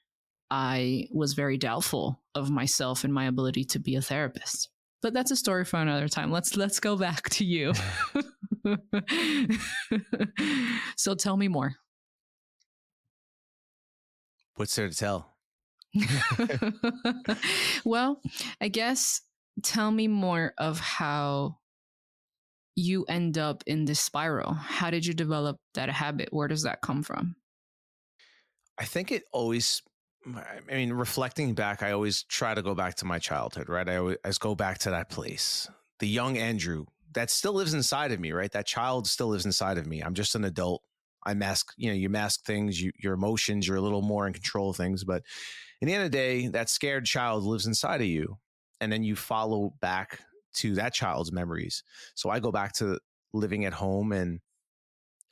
i 0.51 1.07
was 1.11 1.33
very 1.33 1.57
doubtful 1.57 2.21
of 2.35 2.51
myself 2.51 3.05
and 3.05 3.15
my 3.15 3.27
ability 3.27 3.65
to 3.65 3.79
be 3.79 3.95
a 3.97 4.03
therapist. 4.03 4.69
But 5.01 5.15
that's 5.15 5.31
a 5.31 5.37
story 5.37 5.65
for 5.65 5.79
another 5.79 6.09
time. 6.09 6.31
Let's 6.31 6.57
let's 6.57 6.81
go 6.81 6.97
back 6.97 7.29
to 7.31 7.45
you 7.45 7.73
so 10.97 11.15
tell 11.15 11.37
me 11.37 11.49
more. 11.49 11.75
What's 14.57 14.75
there 14.77 14.89
to 14.89 14.95
tell? 14.95 15.35
well, 17.85 18.21
I 18.61 18.69
guess 18.69 19.23
tell 19.63 19.91
me 19.91 20.09
more 20.09 20.55
of 20.59 20.79
how 20.81 21.59
you 22.75 23.05
end 23.05 23.37
up 23.39 23.63
in 23.67 23.85
this 23.85 24.01
spiral. 24.01 24.55
How 24.55 24.91
did 24.91 25.05
you 25.05 25.15
develop 25.15 25.59
that 25.75 25.91
habit? 25.91 26.29
Where 26.33 26.49
does 26.49 26.63
that 26.63 26.81
come 26.81 27.03
from? 27.03 27.37
I 28.79 28.85
think 28.85 29.13
it 29.13 29.25
always 29.33 29.83
I 30.27 30.61
mean, 30.73 30.93
reflecting 30.93 31.55
back, 31.55 31.83
I 31.83 31.93
always 31.93 32.23
try 32.25 32.55
to 32.55 32.63
go 32.63 32.75
back 32.75 32.95
to 32.97 33.05
my 33.05 33.19
childhood, 33.19 33.69
right? 33.69 33.89
I 33.89 33.97
always 33.97 34.39
go 34.39 34.55
back 34.55 34.79
to 34.79 34.91
that 34.91 35.09
place. 35.11 35.69
The 35.99 36.07
young 36.07 36.39
Andrew 36.39 36.87
that 37.15 37.31
still 37.31 37.53
lives 37.53 37.75
inside 37.75 38.13
of 38.13 38.21
me, 38.21 38.33
right? 38.33 38.51
That 38.53 38.67
child 38.67 39.07
still 39.07 39.29
lives 39.29 39.47
inside 39.47 39.79
of 39.79 39.87
me. 39.87 40.01
I'm 40.01 40.15
just 40.15 40.35
an 40.35 40.45
adult. 40.45 40.83
I 41.25 41.35
mask, 41.35 41.73
you 41.77 41.89
know, 41.89 41.95
you 41.95 42.09
mask 42.09 42.45
things, 42.45 42.81
you, 42.81 42.91
your 42.99 43.15
emotions, 43.15 43.67
you're 43.67 43.77
a 43.77 43.83
little 43.83 44.03
more 44.03 44.27
in 44.27 44.33
control 44.33 44.71
of 44.71 44.77
things. 44.77 45.05
But 45.05 45.23
in 45.81 45.87
the 45.87 45.95
end 45.95 46.05
of 46.05 46.11
the 46.11 46.17
day, 46.17 46.47
that 46.49 46.69
scared 46.69 47.05
child 47.05 47.45
lives 47.45 47.67
inside 47.67 48.01
of 48.01 48.07
you. 48.07 48.39
And 48.81 48.91
then 48.91 49.05
you 49.05 49.15
follow 49.15 49.75
back 49.81 50.21
to 50.55 50.75
that 50.75 50.93
child's 50.93 51.33
memories. 51.33 51.85
So 52.15 52.31
I 52.31 52.41
go 52.41 52.51
back 52.51 52.73
to 52.75 52.99
living 53.33 53.65
at 53.65 53.73
home 53.73 54.13
and 54.13 54.41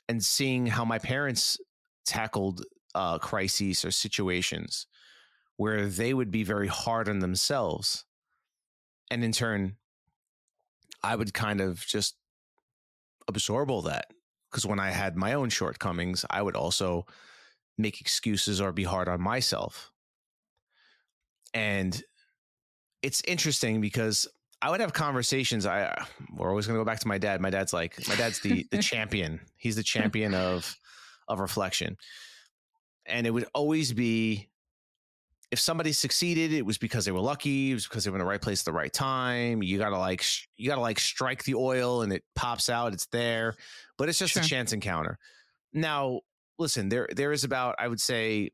and 0.07 0.23
seeing 0.23 0.65
how 0.65 0.83
my 0.83 0.99
parents 0.99 1.57
tackled 2.05 2.65
uh, 2.95 3.17
crises 3.19 3.85
or 3.85 3.91
situations 3.91 4.87
where 5.57 5.85
they 5.85 6.13
would 6.13 6.31
be 6.31 6.43
very 6.43 6.67
hard 6.67 7.07
on 7.07 7.19
themselves. 7.19 8.03
And 9.09 9.23
in 9.23 9.31
turn, 9.31 9.77
I 11.03 11.15
would 11.15 11.33
kind 11.33 11.61
of 11.61 11.85
just 11.85 12.15
absorb 13.27 13.71
all 13.71 13.83
that. 13.83 14.07
Because 14.49 14.65
when 14.65 14.79
I 14.79 14.91
had 14.91 15.15
my 15.15 15.33
own 15.33 15.49
shortcomings, 15.49 16.25
I 16.29 16.41
would 16.41 16.55
also 16.55 17.05
make 17.77 18.01
excuses 18.01 18.59
or 18.59 18.71
be 18.73 18.83
hard 18.83 19.07
on 19.07 19.21
myself. 19.21 19.91
And 21.53 22.01
it's 23.01 23.21
interesting 23.25 23.81
because 23.81 24.27
I 24.61 24.69
would 24.69 24.79
have 24.79 24.93
conversations. 24.93 25.65
I 25.65 26.05
we're 26.35 26.49
always 26.49 26.67
going 26.67 26.77
to 26.77 26.81
go 26.81 26.85
back 26.85 26.99
to 26.99 27.07
my 27.07 27.17
dad. 27.17 27.41
My 27.41 27.49
dad's 27.49 27.73
like 27.73 28.07
my 28.07 28.15
dad's 28.15 28.39
the 28.39 28.67
the 28.71 28.77
champion. 28.81 29.39
He's 29.57 29.75
the 29.75 29.81
hmm. 29.81 29.99
champion 29.99 30.33
of 30.33 30.77
of 31.27 31.39
reflection, 31.39 31.97
and 33.05 33.25
it 33.25 33.31
would 33.31 33.47
always 33.53 33.93
be 33.93 34.50
if 35.51 35.59
somebody 35.59 35.91
succeeded, 35.91 36.53
it 36.53 36.65
was 36.65 36.77
because 36.77 37.03
they 37.03 37.11
were 37.11 37.19
lucky. 37.19 37.71
It 37.71 37.73
was 37.73 37.85
because 37.85 38.05
they 38.05 38.09
were 38.09 38.15
in 38.15 38.21
the 38.21 38.25
right 38.25 38.41
place 38.41 38.61
at 38.61 38.65
the 38.65 38.73
right 38.73 38.91
time. 38.91 39.61
You 39.61 39.77
gotta 39.77 39.97
like 39.97 40.23
you 40.57 40.69
gotta 40.69 40.81
like 40.81 40.97
strike 40.97 41.43
the 41.43 41.55
oil 41.55 42.01
and 42.01 42.13
it 42.13 42.23
pops 42.35 42.69
out. 42.69 42.93
It's 42.93 43.07
there, 43.07 43.55
but 43.97 44.07
it's 44.07 44.17
just 44.17 44.33
sure. 44.33 44.41
a 44.41 44.45
chance 44.45 44.71
encounter. 44.71 45.19
Now, 45.73 46.21
listen, 46.57 46.87
there 46.87 47.09
there 47.13 47.33
is 47.33 47.43
about 47.43 47.75
I 47.79 47.89
would 47.89 47.99
say 47.99 48.51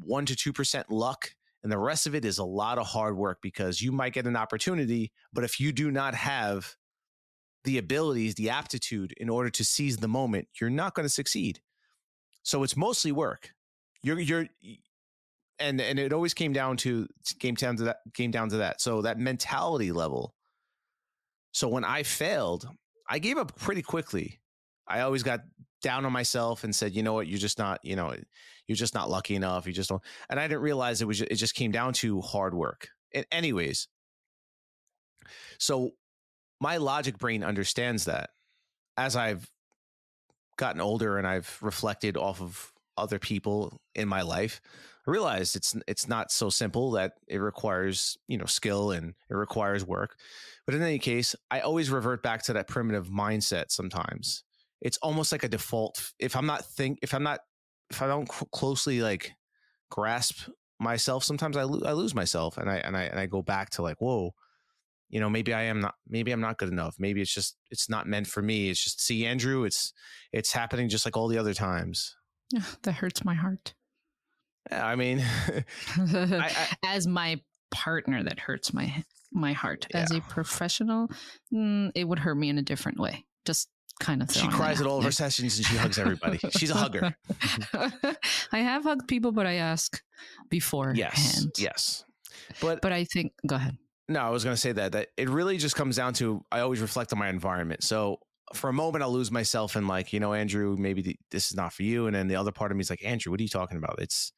one 0.00 0.26
to 0.26 0.36
two 0.36 0.52
percent 0.52 0.90
luck, 0.90 1.34
and 1.64 1.72
the 1.72 1.78
rest 1.78 2.06
of 2.06 2.14
it 2.14 2.24
is 2.24 2.38
a 2.38 2.44
lot 2.44 2.78
of 2.78 2.86
hard 2.86 3.16
work 3.16 3.38
because 3.42 3.82
you 3.82 3.90
might 3.90 4.12
get 4.12 4.26
an 4.26 4.36
opportunity, 4.36 5.10
but 5.32 5.42
if 5.42 5.58
you 5.58 5.72
do 5.72 5.90
not 5.90 6.14
have 6.14 6.76
the 7.64 7.78
abilities, 7.78 8.36
the 8.36 8.50
aptitude 8.50 9.12
in 9.16 9.28
order 9.28 9.50
to 9.50 9.64
seize 9.64 9.96
the 9.96 10.08
moment, 10.08 10.46
you're 10.60 10.70
not 10.70 10.94
going 10.94 11.04
to 11.04 11.10
succeed. 11.12 11.60
So 12.44 12.62
it's 12.62 12.76
mostly 12.76 13.10
work. 13.10 13.50
You're 14.02 14.20
you're 14.20 14.46
and 15.60 15.80
and 15.80 15.98
it 15.98 16.12
always 16.12 16.34
came 16.34 16.52
down 16.52 16.76
to 16.78 17.06
came 17.38 17.54
down 17.54 17.76
to 17.76 17.84
that 17.84 17.98
came 18.14 18.30
down 18.30 18.48
to 18.50 18.58
that. 18.58 18.80
So 18.80 19.02
that 19.02 19.18
mentality 19.18 19.92
level. 19.92 20.34
So 21.52 21.68
when 21.68 21.84
I 21.84 22.02
failed, 22.02 22.68
I 23.08 23.18
gave 23.18 23.38
up 23.38 23.56
pretty 23.56 23.82
quickly. 23.82 24.40
I 24.86 25.00
always 25.00 25.22
got 25.22 25.40
down 25.82 26.04
on 26.04 26.12
myself 26.12 26.64
and 26.64 26.74
said, 26.74 26.94
you 26.94 27.02
know 27.02 27.12
what, 27.12 27.26
you're 27.26 27.38
just 27.38 27.58
not, 27.58 27.80
you 27.82 27.96
know, 27.96 28.14
you're 28.66 28.76
just 28.76 28.94
not 28.94 29.10
lucky 29.10 29.34
enough. 29.34 29.66
You 29.66 29.72
just 29.72 29.88
don't. 29.88 30.02
And 30.28 30.38
I 30.38 30.46
didn't 30.48 30.62
realize 30.62 31.00
it 31.00 31.06
was 31.08 31.20
it 31.20 31.34
just 31.34 31.54
came 31.54 31.70
down 31.70 31.92
to 31.94 32.20
hard 32.20 32.54
work. 32.54 32.88
And 33.14 33.26
anyways, 33.32 33.88
so 35.58 35.92
my 36.60 36.76
logic 36.76 37.18
brain 37.18 37.44
understands 37.44 38.06
that 38.06 38.30
as 38.96 39.16
I've 39.16 39.48
gotten 40.56 40.80
older 40.80 41.18
and 41.18 41.26
I've 41.26 41.56
reflected 41.62 42.16
off 42.16 42.42
of 42.42 42.72
other 42.96 43.18
people 43.18 43.80
in 43.94 44.08
my 44.08 44.22
life, 44.22 44.60
I 45.08 45.10
realized 45.10 45.56
it's 45.56 45.74
it's 45.86 46.06
not 46.06 46.30
so 46.30 46.50
simple 46.50 46.90
that 46.92 47.12
it 47.28 47.38
requires, 47.38 48.18
you 48.26 48.36
know, 48.36 48.44
skill 48.44 48.90
and 48.90 49.14
it 49.30 49.34
requires 49.34 49.86
work. 49.86 50.16
But 50.66 50.74
in 50.74 50.82
any 50.82 50.98
case, 50.98 51.34
I 51.50 51.60
always 51.60 51.90
revert 51.90 52.22
back 52.22 52.42
to 52.44 52.52
that 52.52 52.68
primitive 52.68 53.08
mindset 53.08 53.70
sometimes. 53.70 54.44
It's 54.82 54.98
almost 54.98 55.32
like 55.32 55.44
a 55.44 55.48
default 55.48 56.12
if 56.18 56.36
I'm 56.36 56.46
not 56.46 56.64
think 56.64 56.98
if 57.02 57.14
I'm 57.14 57.22
not 57.22 57.40
if 57.90 58.02
I 58.02 58.06
don't 58.06 58.28
closely 58.28 59.00
like 59.00 59.32
grasp 59.90 60.50
myself, 60.78 61.24
sometimes 61.24 61.56
I, 61.56 61.62
lo- 61.62 61.88
I 61.88 61.92
lose 61.92 62.14
myself 62.14 62.58
and 62.58 62.70
I 62.70 62.76
and 62.76 62.94
I 62.94 63.04
and 63.04 63.18
I 63.18 63.24
go 63.24 63.40
back 63.40 63.70
to 63.70 63.82
like, 63.82 64.02
whoa, 64.02 64.34
you 65.08 65.20
know 65.20 65.30
maybe 65.30 65.54
i 65.54 65.62
am 65.62 65.80
not 65.80 65.94
maybe 66.06 66.32
i'm 66.32 66.40
not 66.40 66.58
good 66.58 66.68
enough 66.68 66.96
maybe 66.98 67.22
it's 67.22 67.32
just 67.32 67.56
it's 67.70 67.88
not 67.88 68.06
meant 68.06 68.26
for 68.26 68.42
me 68.42 68.68
it's 68.68 68.84
just 68.84 69.00
see 69.00 69.24
andrew 69.24 69.64
it's 69.64 69.94
it's 70.32 70.52
happening 70.52 70.86
just 70.86 71.06
like 71.06 71.16
all 71.16 71.28
the 71.28 71.38
other 71.38 71.54
times 71.54 72.14
that 72.82 72.92
hurts 72.92 73.24
my 73.24 73.34
heart 73.34 73.72
yeah, 74.70 74.86
i 74.86 74.96
mean 74.96 75.20
I, 75.96 76.52
I, 76.54 76.76
as 76.86 77.06
my 77.06 77.40
partner 77.70 78.22
that 78.22 78.38
hurts 78.38 78.72
my 78.72 79.04
my 79.32 79.52
heart 79.52 79.86
yeah. 79.90 80.00
as 80.00 80.10
a 80.10 80.20
professional 80.20 81.08
mm, 81.52 81.92
it 81.94 82.04
would 82.04 82.18
hurt 82.18 82.36
me 82.36 82.48
in 82.48 82.58
a 82.58 82.62
different 82.62 82.98
way 82.98 83.24
just 83.44 83.68
kind 84.00 84.22
of 84.22 84.30
she 84.30 84.46
cries 84.48 84.80
at 84.80 84.86
all 84.86 84.98
of 84.98 85.04
her 85.04 85.10
sessions 85.10 85.58
and 85.58 85.66
she 85.66 85.76
hugs 85.76 85.98
everybody 85.98 86.38
she's 86.52 86.70
a 86.70 86.74
hugger 86.74 87.16
i 88.52 88.58
have 88.58 88.84
hugged 88.84 89.08
people 89.08 89.32
but 89.32 89.44
i 89.44 89.54
ask 89.54 90.00
before 90.48 90.92
yes 90.94 91.46
yes 91.58 92.04
but 92.60 92.80
but 92.80 92.92
i 92.92 93.04
think 93.04 93.32
go 93.46 93.56
ahead 93.56 93.76
no, 94.08 94.20
I 94.20 94.30
was 94.30 94.42
going 94.42 94.54
to 94.54 94.60
say 94.60 94.72
that 94.72 94.92
that 94.92 95.08
it 95.16 95.28
really 95.28 95.58
just 95.58 95.76
comes 95.76 95.96
down 95.96 96.14
to 96.14 96.44
I 96.50 96.60
always 96.60 96.80
reflect 96.80 97.12
on 97.12 97.18
my 97.18 97.28
environment. 97.28 97.82
So 97.84 98.20
for 98.54 98.70
a 98.70 98.72
moment, 98.72 99.04
I'll 99.04 99.12
lose 99.12 99.30
myself 99.30 99.76
and 99.76 99.86
like, 99.86 100.12
you 100.12 100.20
know, 100.20 100.32
Andrew, 100.32 100.76
maybe 100.78 101.02
the, 101.02 101.16
this 101.30 101.50
is 101.50 101.56
not 101.56 101.74
for 101.74 101.82
you. 101.82 102.06
And 102.06 102.16
then 102.16 102.28
the 102.28 102.36
other 102.36 102.52
part 102.52 102.70
of 102.70 102.78
me 102.78 102.80
is 102.80 102.88
like, 102.88 103.04
Andrew, 103.04 103.30
what 103.30 103.40
are 103.40 103.42
you 103.42 103.50
talking 103.50 103.76
about? 103.76 103.96
It's 103.98 104.32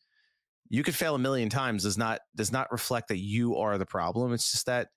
you 0.70 0.82
could 0.82 0.94
fail 0.94 1.14
a 1.14 1.18
million 1.18 1.50
times. 1.50 1.82
Does 1.82 1.98
not 1.98 2.20
does 2.34 2.50
not 2.50 2.72
reflect 2.72 3.08
that 3.08 3.18
you 3.18 3.56
are 3.56 3.76
the 3.76 3.86
problem. 3.86 4.32
It's 4.32 4.50
just 4.50 4.66
that 4.66 4.88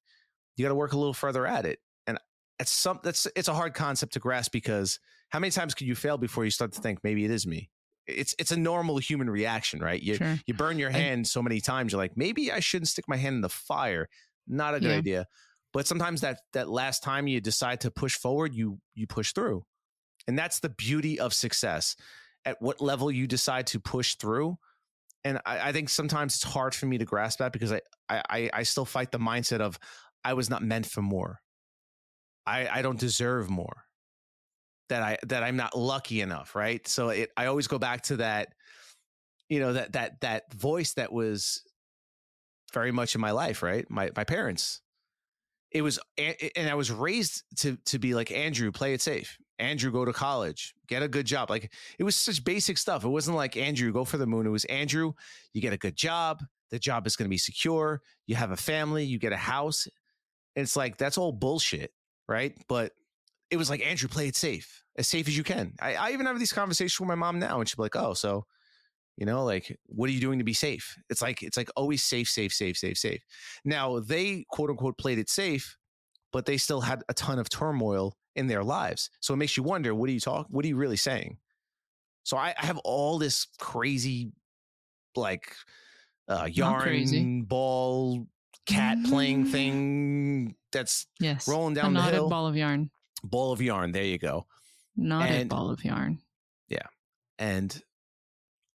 you 0.55 0.63
got 0.63 0.69
to 0.69 0.75
work 0.75 0.93
a 0.93 0.97
little 0.97 1.13
further 1.13 1.45
at 1.45 1.65
it. 1.65 1.79
And 2.07 2.17
it's 2.59 2.71
some 2.71 2.99
that's 3.03 3.27
it's 3.35 3.49
a 3.49 3.53
hard 3.53 3.73
concept 3.73 4.13
to 4.13 4.19
grasp 4.19 4.51
because 4.51 4.99
how 5.29 5.39
many 5.39 5.51
times 5.51 5.73
can 5.73 5.87
you 5.87 5.95
fail 5.95 6.17
before 6.17 6.45
you 6.45 6.51
start 6.51 6.71
to 6.73 6.81
think 6.81 6.99
maybe 7.03 7.25
it 7.25 7.31
is 7.31 7.45
me? 7.45 7.69
It's 8.07 8.35
it's 8.39 8.51
a 8.51 8.57
normal 8.57 8.99
human 8.99 9.29
reaction, 9.29 9.79
right? 9.81 10.01
You 10.01 10.15
sure. 10.15 10.39
you 10.45 10.53
burn 10.53 10.77
your 10.77 10.91
hand 10.91 11.27
so 11.27 11.41
many 11.41 11.59
times, 11.59 11.91
you're 11.91 12.01
like, 12.01 12.15
maybe 12.15 12.51
I 12.51 12.59
shouldn't 12.59 12.89
stick 12.89 13.05
my 13.07 13.17
hand 13.17 13.35
in 13.35 13.41
the 13.41 13.49
fire 13.49 14.07
not 14.47 14.75
a 14.75 14.79
good 14.79 14.89
yeah. 14.89 14.97
idea. 14.97 15.27
But 15.71 15.87
sometimes 15.87 16.21
that 16.21 16.41
that 16.53 16.69
last 16.69 17.01
time 17.01 17.27
you 17.27 17.41
decide 17.41 17.81
to 17.81 17.91
push 17.91 18.15
forward, 18.15 18.53
you 18.53 18.79
you 18.93 19.07
push 19.07 19.33
through. 19.33 19.63
And 20.27 20.37
that's 20.37 20.59
the 20.59 20.69
beauty 20.69 21.19
of 21.19 21.33
success. 21.33 21.95
At 22.45 22.61
what 22.61 22.81
level 22.81 23.09
you 23.09 23.25
decide 23.25 23.67
to 23.67 23.79
push 23.79 24.15
through. 24.15 24.57
And 25.25 25.39
I, 25.45 25.69
I 25.69 25.71
think 25.71 25.89
sometimes 25.89 26.35
it's 26.35 26.43
hard 26.43 26.75
for 26.75 26.85
me 26.85 26.97
to 26.97 27.05
grasp 27.05 27.39
that 27.39 27.53
because 27.53 27.71
I, 27.71 27.81
I 28.09 28.49
I 28.53 28.63
still 28.63 28.85
fight 28.85 29.11
the 29.11 29.19
mindset 29.19 29.61
of 29.61 29.79
I 30.23 30.33
was 30.33 30.49
not 30.49 30.61
meant 30.61 30.85
for 30.85 31.01
more. 31.01 31.41
I, 32.45 32.67
I 32.67 32.81
don't 32.81 32.99
deserve 32.99 33.49
more. 33.49 33.85
That 34.89 35.01
I 35.01 35.17
that 35.27 35.43
I'm 35.43 35.55
not 35.55 35.77
lucky 35.77 36.21
enough, 36.21 36.55
right? 36.55 36.85
So 36.87 37.09
it 37.09 37.31
I 37.37 37.45
always 37.45 37.67
go 37.67 37.79
back 37.79 38.03
to 38.03 38.17
that, 38.17 38.49
you 39.49 39.59
know, 39.59 39.73
that 39.73 39.93
that 39.93 40.21
that 40.21 40.53
voice 40.53 40.93
that 40.95 41.11
was 41.11 41.63
very 42.73 42.91
much 42.91 43.15
in 43.15 43.21
my 43.21 43.31
life, 43.31 43.63
right? 43.63 43.89
My 43.89 44.11
my 44.15 44.25
parents. 44.25 44.81
It 45.73 45.81
was 45.81 45.99
and 46.17 46.69
I 46.69 46.75
was 46.75 46.91
raised 46.91 47.43
to 47.57 47.77
to 47.85 47.99
be 47.99 48.13
like 48.13 48.31
Andrew, 48.31 48.71
play 48.71 48.93
it 48.93 49.01
safe. 49.01 49.37
Andrew, 49.59 49.91
go 49.91 50.05
to 50.05 50.13
college, 50.13 50.73
get 50.87 51.03
a 51.03 51.07
good 51.07 51.25
job. 51.25 51.49
Like 51.49 51.71
it 51.97 52.03
was 52.03 52.15
such 52.15 52.43
basic 52.43 52.77
stuff. 52.77 53.03
It 53.03 53.09
wasn't 53.09 53.37
like 53.37 53.57
Andrew, 53.57 53.91
go 53.91 54.03
for 54.03 54.17
the 54.17 54.27
moon. 54.27 54.45
It 54.45 54.49
was 54.49 54.65
Andrew, 54.65 55.13
you 55.53 55.61
get 55.61 55.73
a 55.73 55.77
good 55.77 55.95
job. 55.95 56.43
The 56.71 56.79
job 56.79 57.05
is 57.05 57.15
going 57.15 57.25
to 57.25 57.29
be 57.29 57.37
secure. 57.37 58.01
You 58.25 58.35
have 58.35 58.51
a 58.51 58.57
family, 58.57 59.03
you 59.03 59.19
get 59.19 59.31
a 59.31 59.37
house. 59.37 59.87
And 60.55 60.63
it's 60.63 60.75
like 60.75 60.97
that's 60.97 61.17
all 61.17 61.31
bullshit, 61.31 61.91
right? 62.27 62.55
But 62.67 62.91
it 63.49 63.57
was 63.57 63.69
like 63.69 63.85
Andrew, 63.85 64.09
play 64.09 64.27
it 64.27 64.35
safe, 64.35 64.83
as 64.97 65.07
safe 65.07 65.27
as 65.27 65.37
you 65.37 65.43
can. 65.43 65.73
I, 65.79 65.95
I 65.95 66.11
even 66.11 66.25
have 66.25 66.39
these 66.39 66.53
conversations 66.53 66.99
with 66.99 67.07
my 67.07 67.15
mom 67.15 67.39
now, 67.39 67.59
and 67.59 67.69
she'd 67.69 67.77
be 67.77 67.83
like, 67.83 67.95
"Oh, 67.95 68.13
so 68.13 68.45
you 69.17 69.25
know 69.25 69.43
like 69.43 69.77
what 69.85 70.09
are 70.09 70.13
you 70.13 70.21
doing 70.21 70.39
to 70.39 70.45
be 70.45 70.53
safe? 70.53 70.97
It's 71.09 71.21
like 71.21 71.43
it's 71.43 71.57
like 71.57 71.69
always 71.75 72.03
safe 72.03 72.27
safe 72.29 72.53
safe 72.53 72.77
safe 72.77 72.97
safe. 72.97 73.21
Now 73.63 73.99
they 73.99 74.45
quote 74.49 74.69
unquote 74.69 74.97
played 74.97 75.19
it 75.19 75.29
safe 75.29 75.77
but 76.33 76.45
they 76.47 76.57
still 76.57 76.81
had 76.81 77.03
a 77.07 77.13
ton 77.13 77.39
of 77.39 77.47
turmoil 77.47 78.17
in 78.35 78.47
their 78.47 78.63
lives. 78.63 79.11
So 79.21 79.35
it 79.35 79.37
makes 79.37 79.55
you 79.55 79.63
wonder 79.63 79.93
what 79.95 80.09
are 80.09 80.13
you 80.13 80.19
talk 80.19 80.47
what 80.49 80.65
are 80.65 80.67
you 80.67 80.75
really 80.75 80.97
saying? 80.97 81.37
So 82.23 82.37
i, 82.37 82.53
I 82.59 82.65
have 82.65 82.79
all 82.79 83.19
this 83.19 83.47
crazy 83.59 84.31
like 85.15 85.55
uh 86.27 86.47
yarn 86.51 87.43
ball 87.43 88.27
cat 88.65 88.97
playing 89.05 89.45
thing 89.51 90.55
that's 90.71 91.05
yes 91.19 91.47
rolling 91.47 91.75
down 91.75 91.95
a 91.95 92.01
the 92.01 92.07
hill. 92.07 92.29
ball 92.29 92.47
of 92.47 92.55
yarn. 92.57 92.89
Ball 93.23 93.51
of 93.51 93.61
yarn 93.61 93.91
there 93.91 94.03
you 94.03 94.17
go. 94.17 94.47
Not 94.95 95.29
and, 95.29 95.51
a 95.51 95.55
ball 95.55 95.69
of 95.69 95.83
yarn. 95.83 96.19
Yeah. 96.67 96.87
And 97.39 97.79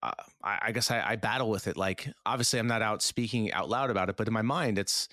I, 0.02 0.14
I, 0.44 0.72
guess 0.72 0.92
I, 0.92 1.02
I, 1.02 1.16
battle 1.16 1.50
with 1.50 1.68
it. 1.68 1.76
Like, 1.76 2.08
obviously, 2.26 2.60
I'm 2.60 2.68
not 2.68 2.82
out 2.82 3.02
speaking 3.02 3.52
out 3.52 3.70
loud 3.70 3.90
about 3.90 4.10
it, 4.10 4.18
but 4.18 4.28
in 4.28 4.34
my 4.34 4.42
mind, 4.44 4.78
it's 4.78 5.08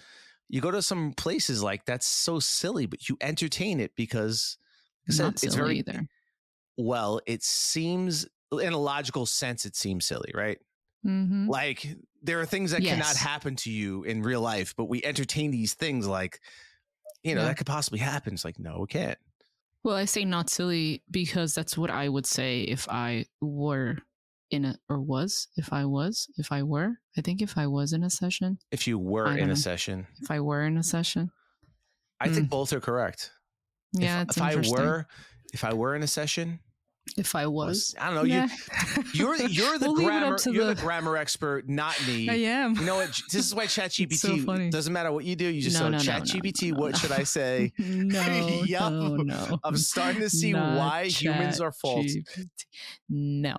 you 0.48 0.60
go 0.60 0.70
to 0.70 0.82
some 0.82 1.12
places 1.12 1.62
like 1.62 1.84
that's 1.86 2.06
so 2.06 2.38
silly, 2.38 2.86
but 2.86 3.08
you 3.08 3.16
entertain 3.20 3.80
it 3.80 3.92
because 3.96 4.58
not 5.18 5.42
it's 5.42 5.54
very 5.54 5.78
either. 5.78 6.06
Well, 6.76 7.20
it 7.26 7.42
seems 7.42 8.26
in 8.52 8.72
a 8.72 8.78
logical 8.78 9.26
sense, 9.26 9.64
it 9.64 9.76
seems 9.76 10.04
silly, 10.04 10.30
right? 10.34 10.58
Mm-hmm. 11.04 11.48
Like 11.48 11.96
there 12.22 12.40
are 12.40 12.46
things 12.46 12.70
that 12.70 12.82
yes. 12.82 12.92
cannot 12.92 13.16
happen 13.16 13.56
to 13.56 13.70
you 13.70 14.04
in 14.04 14.22
real 14.22 14.40
life, 14.40 14.74
but 14.76 14.86
we 14.86 15.04
entertain 15.04 15.50
these 15.50 15.74
things 15.74 16.06
like, 16.06 16.40
you 17.22 17.34
know, 17.34 17.42
yeah. 17.42 17.48
that 17.48 17.58
could 17.58 17.66
possibly 17.66 17.98
happen. 17.98 18.34
It's 18.34 18.44
like, 18.44 18.58
no, 18.58 18.84
it 18.84 18.90
can't. 18.90 19.18
Well, 19.82 19.96
I 19.96 20.06
say 20.06 20.24
not 20.24 20.48
silly 20.48 21.02
because 21.10 21.54
that's 21.54 21.76
what 21.76 21.90
I 21.90 22.08
would 22.08 22.26
say 22.26 22.62
if 22.62 22.88
I 22.88 23.26
were 23.42 23.98
in 24.50 24.64
a 24.64 24.76
or 24.88 25.00
was 25.00 25.48
if 25.56 25.72
I 25.72 25.84
was 25.84 26.28
if 26.36 26.52
I 26.52 26.62
were 26.62 26.98
I 27.16 27.20
think 27.20 27.42
if 27.42 27.56
I 27.56 27.66
was 27.66 27.92
in 27.92 28.02
a 28.02 28.10
session 28.10 28.58
if 28.70 28.86
you 28.86 28.98
were 28.98 29.36
in 29.36 29.46
know, 29.46 29.52
a 29.52 29.56
session 29.56 30.06
if 30.20 30.30
I 30.30 30.40
were 30.40 30.62
in 30.62 30.76
a 30.76 30.82
session 30.82 31.30
I 32.20 32.28
mm. 32.28 32.34
think 32.34 32.50
both 32.50 32.72
are 32.72 32.80
correct 32.80 33.30
yeah 33.92 34.22
if, 34.22 34.36
if 34.36 34.42
I 34.42 34.56
were 34.56 35.06
if 35.52 35.64
I 35.64 35.72
were 35.72 35.94
in 35.94 36.02
a 36.02 36.06
session 36.06 36.60
if 37.16 37.34
I 37.34 37.46
was, 37.46 37.94
I 38.00 38.06
don't 38.06 38.14
know. 38.14 38.22
Yeah. 38.24 38.48
You, 39.12 39.28
are 39.28 39.36
you're 39.46 39.78
the 39.78 39.92
we'll 39.92 40.04
grammar 40.04 40.36
you're 40.46 40.66
the... 40.66 40.74
the... 40.74 40.80
grammar 40.80 41.16
expert, 41.16 41.68
not 41.68 41.94
me. 42.06 42.28
I 42.28 42.34
am. 42.34 42.74
You 42.76 42.84
know 42.84 42.96
what? 42.96 43.08
This 43.30 43.46
is 43.46 43.54
why 43.54 43.66
ChatGPT 43.66 44.14
so 44.14 44.70
doesn't 44.70 44.92
matter 44.92 45.12
what 45.12 45.24
you 45.24 45.36
do. 45.36 45.46
You 45.46 45.62
just 45.62 45.78
no, 45.78 45.88
no, 45.88 45.98
ChatGPT, 45.98 46.70
no, 46.70 46.76
no, 46.76 46.82
what 46.82 46.96
should 46.96 47.12
I 47.12 47.22
say? 47.22 47.72
no, 47.78 48.62
yep. 48.66 48.92
no, 48.92 49.16
no. 49.16 49.58
I'm 49.62 49.76
starting 49.76 50.22
to 50.22 50.30
see 50.30 50.52
not 50.52 50.78
why 50.78 51.04
humans 51.06 51.60
are 51.60 51.72
false. 51.72 52.16
No, 53.08 53.58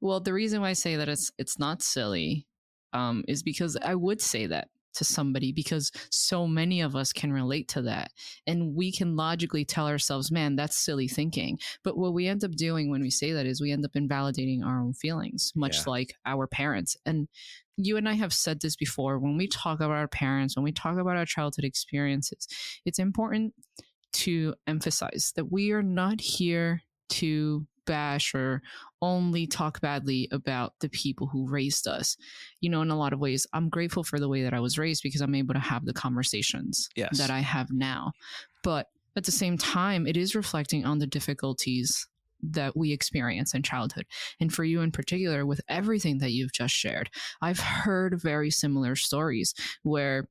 well, 0.00 0.20
the 0.20 0.32
reason 0.32 0.60
why 0.60 0.70
I 0.70 0.74
say 0.74 0.96
that 0.96 1.08
it's 1.08 1.30
it's 1.38 1.58
not 1.58 1.82
silly 1.82 2.46
um, 2.92 3.24
is 3.28 3.42
because 3.42 3.76
I 3.76 3.94
would 3.94 4.20
say 4.20 4.46
that 4.46 4.68
to 4.94 5.04
somebody 5.04 5.52
because 5.52 5.92
so 6.10 6.46
many 6.46 6.80
of 6.80 6.96
us 6.96 7.12
can 7.12 7.32
relate 7.32 7.68
to 7.68 7.82
that 7.82 8.10
and 8.46 8.74
we 8.74 8.90
can 8.90 9.16
logically 9.16 9.64
tell 9.64 9.86
ourselves 9.86 10.32
man 10.32 10.56
that's 10.56 10.76
silly 10.76 11.06
thinking 11.06 11.58
but 11.84 11.96
what 11.96 12.12
we 12.14 12.26
end 12.26 12.42
up 12.42 12.50
doing 12.52 12.90
when 12.90 13.00
we 13.00 13.10
say 13.10 13.32
that 13.32 13.46
is 13.46 13.60
we 13.60 13.70
end 13.70 13.84
up 13.84 13.94
invalidating 13.94 14.64
our 14.64 14.80
own 14.80 14.92
feelings 14.92 15.52
much 15.54 15.76
yeah. 15.76 15.82
like 15.86 16.14
our 16.26 16.46
parents 16.46 16.96
and 17.06 17.28
you 17.76 17.96
and 17.96 18.08
I 18.08 18.14
have 18.14 18.32
said 18.32 18.60
this 18.60 18.74
before 18.74 19.20
when 19.20 19.36
we 19.36 19.46
talk 19.46 19.76
about 19.76 19.92
our 19.92 20.08
parents 20.08 20.56
when 20.56 20.64
we 20.64 20.72
talk 20.72 20.98
about 20.98 21.16
our 21.16 21.26
childhood 21.26 21.64
experiences 21.64 22.48
it's 22.84 22.98
important 22.98 23.54
to 24.14 24.54
emphasize 24.66 25.32
that 25.36 25.52
we 25.52 25.70
are 25.70 25.82
not 25.82 26.20
here 26.20 26.82
to 27.10 27.66
bash 27.88 28.34
or 28.34 28.62
only 29.02 29.46
talk 29.46 29.80
badly 29.80 30.28
about 30.30 30.74
the 30.80 30.88
people 30.88 31.26
who 31.26 31.48
raised 31.48 31.88
us. 31.88 32.16
You 32.60 32.70
know, 32.70 32.82
in 32.82 32.90
a 32.90 32.98
lot 32.98 33.12
of 33.12 33.18
ways, 33.18 33.46
I'm 33.52 33.68
grateful 33.68 34.04
for 34.04 34.20
the 34.20 34.28
way 34.28 34.42
that 34.42 34.54
I 34.54 34.60
was 34.60 34.78
raised 34.78 35.02
because 35.02 35.20
I'm 35.20 35.34
able 35.34 35.54
to 35.54 35.60
have 35.60 35.84
the 35.84 35.92
conversations 35.92 36.88
yes. 36.94 37.18
that 37.18 37.30
I 37.30 37.40
have 37.40 37.72
now. 37.72 38.12
But 38.62 38.86
at 39.16 39.24
the 39.24 39.32
same 39.32 39.58
time, 39.58 40.06
it 40.06 40.16
is 40.16 40.36
reflecting 40.36 40.84
on 40.84 41.00
the 41.00 41.06
difficulties 41.06 42.06
that 42.40 42.76
we 42.76 42.92
experience 42.92 43.54
in 43.54 43.62
childhood. 43.62 44.06
And 44.38 44.52
for 44.52 44.62
you 44.62 44.80
in 44.80 44.92
particular, 44.92 45.44
with 45.44 45.60
everything 45.68 46.18
that 46.18 46.30
you've 46.30 46.52
just 46.52 46.74
shared, 46.74 47.10
I've 47.42 47.58
heard 47.58 48.20
very 48.20 48.50
similar 48.50 48.94
stories 48.94 49.54
where 49.82 50.28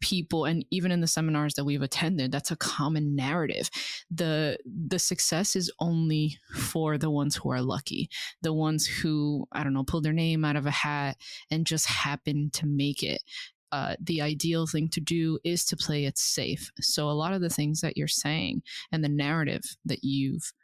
people 0.00 0.44
and 0.44 0.64
even 0.70 0.90
in 0.90 1.00
the 1.00 1.06
seminars 1.06 1.54
that 1.54 1.64
we've 1.64 1.82
attended 1.82 2.30
that's 2.30 2.50
a 2.50 2.56
common 2.56 3.16
narrative. 3.16 3.70
The 4.10 4.58
the 4.64 4.98
success 4.98 5.56
is 5.56 5.70
only 5.80 6.38
for 6.54 6.98
the 6.98 7.10
ones 7.10 7.36
who 7.36 7.50
are 7.50 7.62
lucky 7.62 8.08
the 8.42 8.52
ones 8.52 8.86
who 8.86 9.46
i 9.52 9.62
don't 9.62 9.74
know 9.74 9.84
pull 9.84 10.00
their 10.00 10.12
name 10.12 10.44
out 10.44 10.56
of 10.56 10.66
a 10.66 10.70
hat 10.70 11.16
and 11.50 11.66
just 11.66 11.86
happen 11.86 12.50
to 12.54 12.66
make 12.66 13.02
it. 13.02 13.22
Uh, 13.70 13.94
the 14.00 14.22
ideal 14.22 14.66
thing 14.66 14.88
to 14.88 15.00
do 15.00 15.38
is 15.44 15.62
to 15.66 15.76
play 15.76 16.06
it 16.06 16.16
safe. 16.16 16.70
So 16.80 17.10
a 17.10 17.12
lot 17.12 17.34
of 17.34 17.42
the 17.42 17.50
things 17.50 17.82
that 17.82 17.98
you're 17.98 18.08
saying 18.08 18.62
and 18.90 19.04
the 19.04 19.10
narrative 19.10 19.62
that 19.84 20.02
you've 20.02 20.54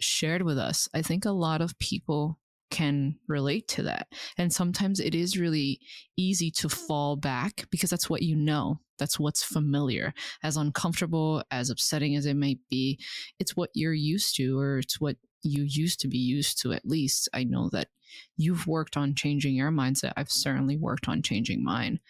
shared 0.00 0.42
with 0.42 0.58
us 0.58 0.88
i 0.94 1.00
think 1.00 1.24
a 1.24 1.30
lot 1.30 1.60
of 1.60 1.78
people 1.78 2.38
can 2.72 3.14
relate 3.28 3.68
to 3.68 3.84
that. 3.84 4.08
And 4.36 4.52
sometimes 4.52 4.98
it 4.98 5.14
is 5.14 5.38
really 5.38 5.78
easy 6.16 6.50
to 6.52 6.68
fall 6.68 7.14
back 7.14 7.66
because 7.70 7.90
that's 7.90 8.10
what 8.10 8.22
you 8.22 8.34
know. 8.34 8.80
That's 8.98 9.20
what's 9.20 9.44
familiar. 9.44 10.14
As 10.42 10.56
uncomfortable, 10.56 11.44
as 11.50 11.70
upsetting 11.70 12.16
as 12.16 12.26
it 12.26 12.34
might 12.34 12.58
be, 12.70 12.98
it's 13.38 13.56
what 13.56 13.70
you're 13.74 13.92
used 13.92 14.36
to, 14.36 14.58
or 14.58 14.78
it's 14.78 15.00
what 15.00 15.16
you 15.42 15.64
used 15.68 16.00
to 16.00 16.08
be 16.08 16.18
used 16.18 16.60
to 16.62 16.72
at 16.72 16.86
least. 16.86 17.28
I 17.32 17.44
know 17.44 17.68
that 17.70 17.88
you've 18.36 18.66
worked 18.66 18.96
on 18.96 19.14
changing 19.14 19.54
your 19.54 19.70
mindset. 19.70 20.12
I've 20.16 20.30
certainly 20.30 20.76
worked 20.76 21.08
on 21.08 21.22
changing 21.22 21.62
mine. 21.62 22.00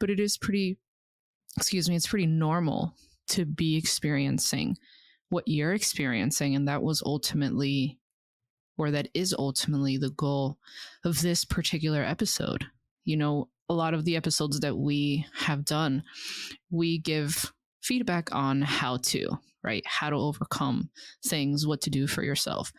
But 0.00 0.10
it 0.10 0.18
is 0.18 0.38
pretty, 0.38 0.78
excuse 1.56 1.88
me, 1.88 1.96
it's 1.96 2.06
pretty 2.06 2.26
normal 2.26 2.94
to 3.28 3.44
be 3.44 3.76
experiencing 3.76 4.76
what 5.28 5.44
you're 5.46 5.74
experiencing. 5.74 6.54
And 6.54 6.68
that 6.68 6.82
was 6.82 7.02
ultimately 7.04 7.98
or 8.78 8.90
that 8.90 9.08
is 9.14 9.34
ultimately 9.38 9.96
the 9.96 10.10
goal 10.10 10.58
of 11.04 11.22
this 11.22 11.44
particular 11.44 12.02
episode. 12.02 12.66
You 13.04 13.16
know, 13.16 13.48
a 13.68 13.74
lot 13.74 13.94
of 13.94 14.04
the 14.04 14.16
episodes 14.16 14.60
that 14.60 14.76
we 14.76 15.26
have 15.34 15.64
done, 15.64 16.02
we 16.70 16.98
give 16.98 17.52
feedback 17.82 18.34
on 18.34 18.62
how 18.62 18.98
to, 18.98 19.28
right? 19.62 19.84
How 19.86 20.10
to 20.10 20.16
overcome 20.16 20.90
things, 21.24 21.66
what 21.66 21.80
to 21.82 21.90
do 21.90 22.06
for 22.06 22.22
yourself. 22.22 22.72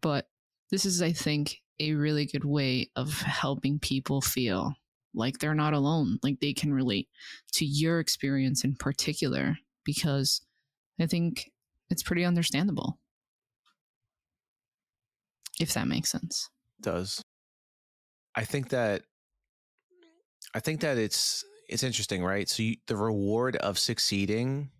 But 0.00 0.28
this 0.70 0.84
is, 0.84 1.00
I 1.00 1.12
think, 1.12 1.60
a 1.80 1.94
really 1.94 2.26
good 2.26 2.44
way 2.44 2.90
of 2.96 3.20
helping 3.20 3.78
people 3.78 4.20
feel 4.20 4.74
like 5.14 5.38
they're 5.38 5.54
not 5.54 5.74
alone, 5.74 6.18
like 6.22 6.40
they 6.40 6.52
can 6.52 6.72
relate 6.72 7.08
to 7.52 7.64
your 7.64 7.98
experience 7.98 8.64
in 8.64 8.74
particular, 8.74 9.58
because 9.84 10.42
I 11.00 11.06
think 11.06 11.50
it's 11.88 12.02
pretty 12.02 12.24
understandable 12.24 12.98
if 15.60 15.74
that 15.74 15.88
makes 15.88 16.10
sense. 16.10 16.48
It 16.78 16.84
does. 16.84 17.22
I 18.34 18.44
think 18.44 18.68
that 18.70 19.02
I 20.54 20.60
think 20.60 20.80
that 20.80 20.98
it's 20.98 21.44
it's 21.68 21.82
interesting, 21.82 22.24
right? 22.24 22.48
So 22.48 22.62
you, 22.62 22.76
the 22.86 22.96
reward 22.96 23.56
of 23.56 23.78
succeeding, 23.78 24.70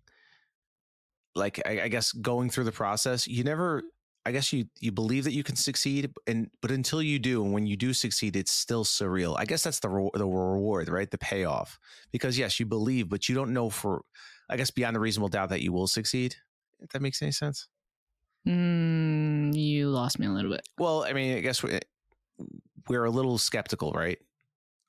like 1.35 1.61
I, 1.67 1.83
I 1.83 1.89
guess 1.89 2.13
going 2.13 2.51
through 2.51 2.65
the 2.65 2.73
process, 2.73 3.27
you 3.27 3.45
never. 3.45 3.79
Mm-hmm. 3.79 3.87
I 4.27 4.33
guess 4.33 4.53
you 4.53 4.67
you 4.79 4.93
believe 4.93 5.25
that 5.25 5.33
you 5.33 5.43
can 5.43 5.57
succeed, 5.57 6.11
and 6.27 6.51
but 6.61 6.71
until 6.71 7.01
you 7.01 7.19
do, 7.19 7.43
and 7.43 7.53
when 7.55 7.67
you 7.67 7.79
do 7.79 7.95
succeed, 7.95 8.37
it's 8.37 8.51
still 8.51 8.85
surreal. 8.85 9.35
I 9.39 9.47
guess 9.47 9.63
that's 9.63 9.81
the 9.81 9.89
re- 9.89 10.11
the 10.13 10.27
reward, 10.27 10.91
right? 10.91 11.11
The 11.11 11.17
payoff, 11.17 11.79
because 12.13 12.37
yes, 12.37 12.61
you 12.61 12.67
believe, 12.67 13.09
but 13.09 13.29
you 13.29 13.35
don't 13.35 13.55
know 13.55 13.71
for, 13.71 14.03
I 14.51 14.59
guess, 14.59 14.71
beyond 14.71 14.97
a 14.97 15.01
reasonable 15.01 15.29
doubt 15.29 15.49
that 15.49 15.63
you 15.63 15.73
will 15.73 15.87
succeed. 15.87 16.37
If 16.81 16.91
that 16.91 17.01
makes 17.01 17.23
any 17.23 17.33
sense. 17.33 17.69
Mm, 18.49 19.55
you 19.55 19.91
lost 19.91 20.19
me 20.19 20.27
a 20.27 20.31
little 20.31 20.51
bit. 20.51 20.63
Well, 20.79 21.05
I 21.05 21.13
mean, 21.13 21.37
I 21.37 21.41
guess 21.41 21.63
we, 21.63 21.79
we're 22.89 23.05
a 23.05 23.11
little 23.11 23.37
skeptical, 23.37 23.93
right? 23.93 24.19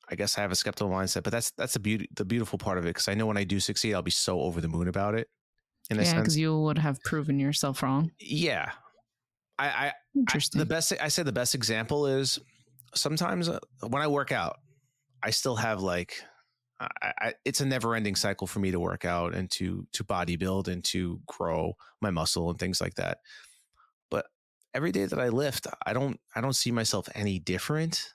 I 0.09 0.15
guess 0.15 0.37
I 0.37 0.41
have 0.41 0.51
a 0.51 0.55
skeptical 0.55 0.89
mindset, 0.89 1.23
but 1.23 1.31
that's 1.31 1.51
that's 1.51 1.73
the 1.73 1.79
beauty, 1.79 2.09
the 2.15 2.25
beautiful 2.25 2.57
part 2.57 2.77
of 2.77 2.85
it. 2.85 2.89
Because 2.89 3.07
I 3.07 3.13
know 3.13 3.25
when 3.25 3.37
I 3.37 3.43
do 3.43 3.59
succeed, 3.59 3.93
I'll 3.93 4.01
be 4.01 4.11
so 4.11 4.39
over 4.39 4.61
the 4.61 4.67
moon 4.67 4.87
about 4.87 5.13
it. 5.13 5.27
yeah, 5.91 6.15
because 6.15 6.37
you 6.37 6.57
would 6.57 6.77
have 6.77 6.99
proven 7.01 7.37
yourself 7.37 7.83
wrong. 7.83 8.11
Yeah, 8.19 8.71
I, 9.59 9.67
I 9.67 9.93
interesting. 10.15 10.61
I, 10.61 10.63
the 10.63 10.69
best 10.69 10.93
I 10.99 11.09
say 11.09 11.23
the 11.23 11.31
best 11.31 11.53
example 11.53 12.07
is 12.07 12.39
sometimes 12.95 13.49
uh, 13.49 13.59
when 13.87 14.01
I 14.01 14.07
work 14.07 14.31
out, 14.31 14.57
I 15.21 15.31
still 15.31 15.57
have 15.57 15.81
like 15.81 16.23
I, 16.79 16.87
I, 17.19 17.33
it's 17.45 17.61
a 17.61 17.65
never 17.65 17.93
ending 17.93 18.15
cycle 18.15 18.47
for 18.47 18.59
me 18.59 18.71
to 18.71 18.79
work 18.79 19.05
out 19.05 19.35
and 19.35 19.51
to 19.51 19.85
to 19.91 20.03
bodybuild 20.03 20.69
and 20.69 20.83
to 20.85 21.19
grow 21.27 21.73
my 22.01 22.09
muscle 22.09 22.49
and 22.49 22.57
things 22.57 22.79
like 22.81 22.95
that. 22.95 23.19
Every 24.73 24.91
day 24.91 25.05
that 25.05 25.19
I 25.19 25.29
lift, 25.29 25.67
I 25.85 25.93
don't 25.93 26.19
I 26.35 26.41
don't 26.41 26.53
see 26.53 26.71
myself 26.71 27.09
any 27.15 27.39
different. 27.39 28.13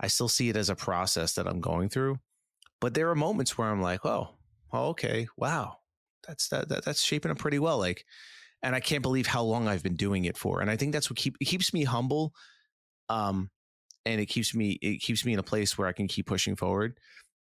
I 0.00 0.08
still 0.08 0.28
see 0.28 0.48
it 0.48 0.56
as 0.56 0.70
a 0.70 0.76
process 0.76 1.34
that 1.34 1.46
I'm 1.46 1.60
going 1.60 1.88
through. 1.88 2.18
But 2.80 2.94
there 2.94 3.10
are 3.10 3.14
moments 3.14 3.58
where 3.58 3.68
I'm 3.68 3.82
like, 3.82 4.04
oh, 4.04 4.30
oh 4.72 4.88
okay, 4.88 5.28
wow, 5.36 5.78
that's 6.26 6.48
that, 6.48 6.68
that 6.68 6.84
that's 6.84 7.02
shaping 7.02 7.30
up 7.30 7.38
pretty 7.38 7.58
well. 7.58 7.78
Like, 7.78 8.04
and 8.62 8.74
I 8.74 8.80
can't 8.80 9.02
believe 9.02 9.26
how 9.26 9.42
long 9.42 9.68
I've 9.68 9.82
been 9.82 9.96
doing 9.96 10.24
it 10.24 10.36
for. 10.36 10.60
And 10.60 10.70
I 10.70 10.76
think 10.76 10.92
that's 10.92 11.10
what 11.10 11.18
keep 11.18 11.36
it 11.40 11.44
keeps 11.44 11.72
me 11.72 11.84
humble. 11.84 12.34
Um, 13.08 13.50
and 14.04 14.20
it 14.20 14.26
keeps 14.26 14.54
me 14.54 14.78
it 14.82 15.00
keeps 15.00 15.24
me 15.24 15.32
in 15.32 15.38
a 15.38 15.44
place 15.44 15.78
where 15.78 15.88
I 15.88 15.92
can 15.92 16.08
keep 16.08 16.26
pushing 16.26 16.56
forward 16.56 16.98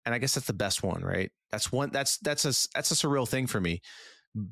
and 0.05 0.15
I 0.15 0.19
guess 0.19 0.35
that's 0.35 0.47
the 0.47 0.53
best 0.53 0.83
one, 0.83 1.03
right? 1.03 1.31
That's 1.51 1.71
one. 1.71 1.91
That's 1.91 2.19
that's 2.19 2.45
a 2.45 2.55
that's 2.75 2.91
a 2.91 2.95
surreal 2.95 3.29
thing 3.29 3.47
for 3.47 3.61
me. 3.61 3.83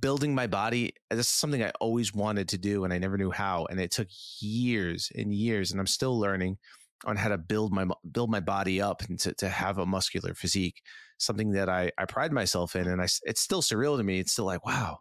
Building 0.00 0.34
my 0.34 0.46
body. 0.46 0.92
Uh, 1.10 1.16
this 1.16 1.26
is 1.26 1.32
something 1.32 1.62
I 1.62 1.72
always 1.80 2.12
wanted 2.12 2.48
to 2.48 2.58
do, 2.58 2.84
and 2.84 2.92
I 2.92 2.98
never 2.98 3.16
knew 3.16 3.30
how. 3.30 3.66
And 3.66 3.80
it 3.80 3.90
took 3.90 4.08
years 4.40 5.10
and 5.14 5.32
years, 5.32 5.70
and 5.70 5.80
I'm 5.80 5.86
still 5.86 6.18
learning 6.18 6.58
on 7.04 7.16
how 7.16 7.28
to 7.28 7.38
build 7.38 7.72
my 7.72 7.86
build 8.10 8.30
my 8.30 8.40
body 8.40 8.80
up 8.80 9.02
and 9.02 9.18
to, 9.20 9.34
to 9.34 9.48
have 9.48 9.78
a 9.78 9.86
muscular 9.86 10.34
physique. 10.34 10.82
Something 11.18 11.52
that 11.52 11.68
I 11.68 11.92
I 11.96 12.06
pride 12.06 12.32
myself 12.32 12.74
in, 12.74 12.88
and 12.88 13.00
I 13.00 13.06
it's 13.22 13.40
still 13.40 13.62
surreal 13.62 13.96
to 13.96 14.02
me. 14.02 14.18
It's 14.18 14.32
still 14.32 14.46
like 14.46 14.66
wow. 14.66 14.98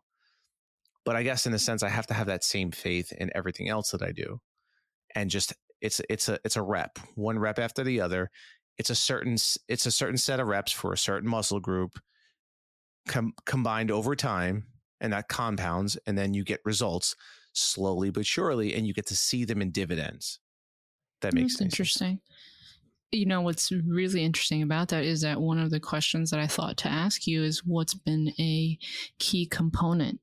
But 1.06 1.16
I 1.16 1.24
guess 1.24 1.48
in 1.48 1.54
a 1.54 1.60
sense, 1.60 1.84
I 1.84 1.90
have 1.90 2.08
to 2.08 2.14
have 2.14 2.28
that 2.28 2.44
same 2.44 2.72
faith 2.72 3.12
in 3.14 3.32
everything 3.34 3.70
else 3.70 3.92
that 3.92 4.04
I 4.04 4.12
do, 4.12 4.42
and 5.16 5.30
just 5.30 5.54
it's 5.82 6.02
it's 6.10 6.30
a 6.30 6.38
it's 6.44 6.56
a 6.56 6.62
rep, 6.62 7.00
one 7.16 7.40
rep 7.40 7.58
after 7.58 7.84
the 7.84 8.02
other, 8.02 8.30
it's 8.78 8.90
a 8.90 8.96
certain 8.96 9.38
it's 9.68 9.86
a 9.86 9.92
certain 9.92 10.18
set 10.18 10.40
of 10.40 10.48
reps 10.48 10.72
for 10.72 10.94
a 10.94 10.98
certain 10.98 11.30
muscle 11.30 11.60
group 11.60 12.00
com- 13.08 13.34
combined 13.46 13.92
over 13.92 14.16
time 14.16 14.66
and 15.00 15.14
that 15.14 15.28
compounds 15.28 15.98
and 16.06 16.18
then 16.18 16.34
you 16.34 16.44
get 16.44 16.62
results 16.66 17.16
slowly 17.54 18.10
but 18.10 18.26
surely 18.26 18.74
and 18.74 18.88
you 18.88 18.94
get 18.94 19.08
to 19.08 19.16
see 19.16 19.46
them 19.46 19.62
in 19.62 19.72
dividends. 19.72 20.40
That 21.22 21.34
makes 21.34 21.54
That's 21.54 21.62
interesting. 21.62 22.20
You 23.12 23.26
know 23.26 23.42
what's 23.42 23.72
really 23.72 24.24
interesting 24.24 24.62
about 24.62 24.90
that 24.90 25.04
is 25.04 25.22
that 25.22 25.40
one 25.40 25.60
of 25.60 25.70
the 25.72 25.80
questions 25.80 26.30
that 26.32 26.42
i 26.42 26.48
thought 26.48 26.76
to 26.78 26.90
ask 26.90 27.26
you 27.26 27.42
is 27.42 27.66
what's 27.66 27.94
been 27.94 28.34
a 28.38 28.78
key 29.18 29.46
component 29.46 30.20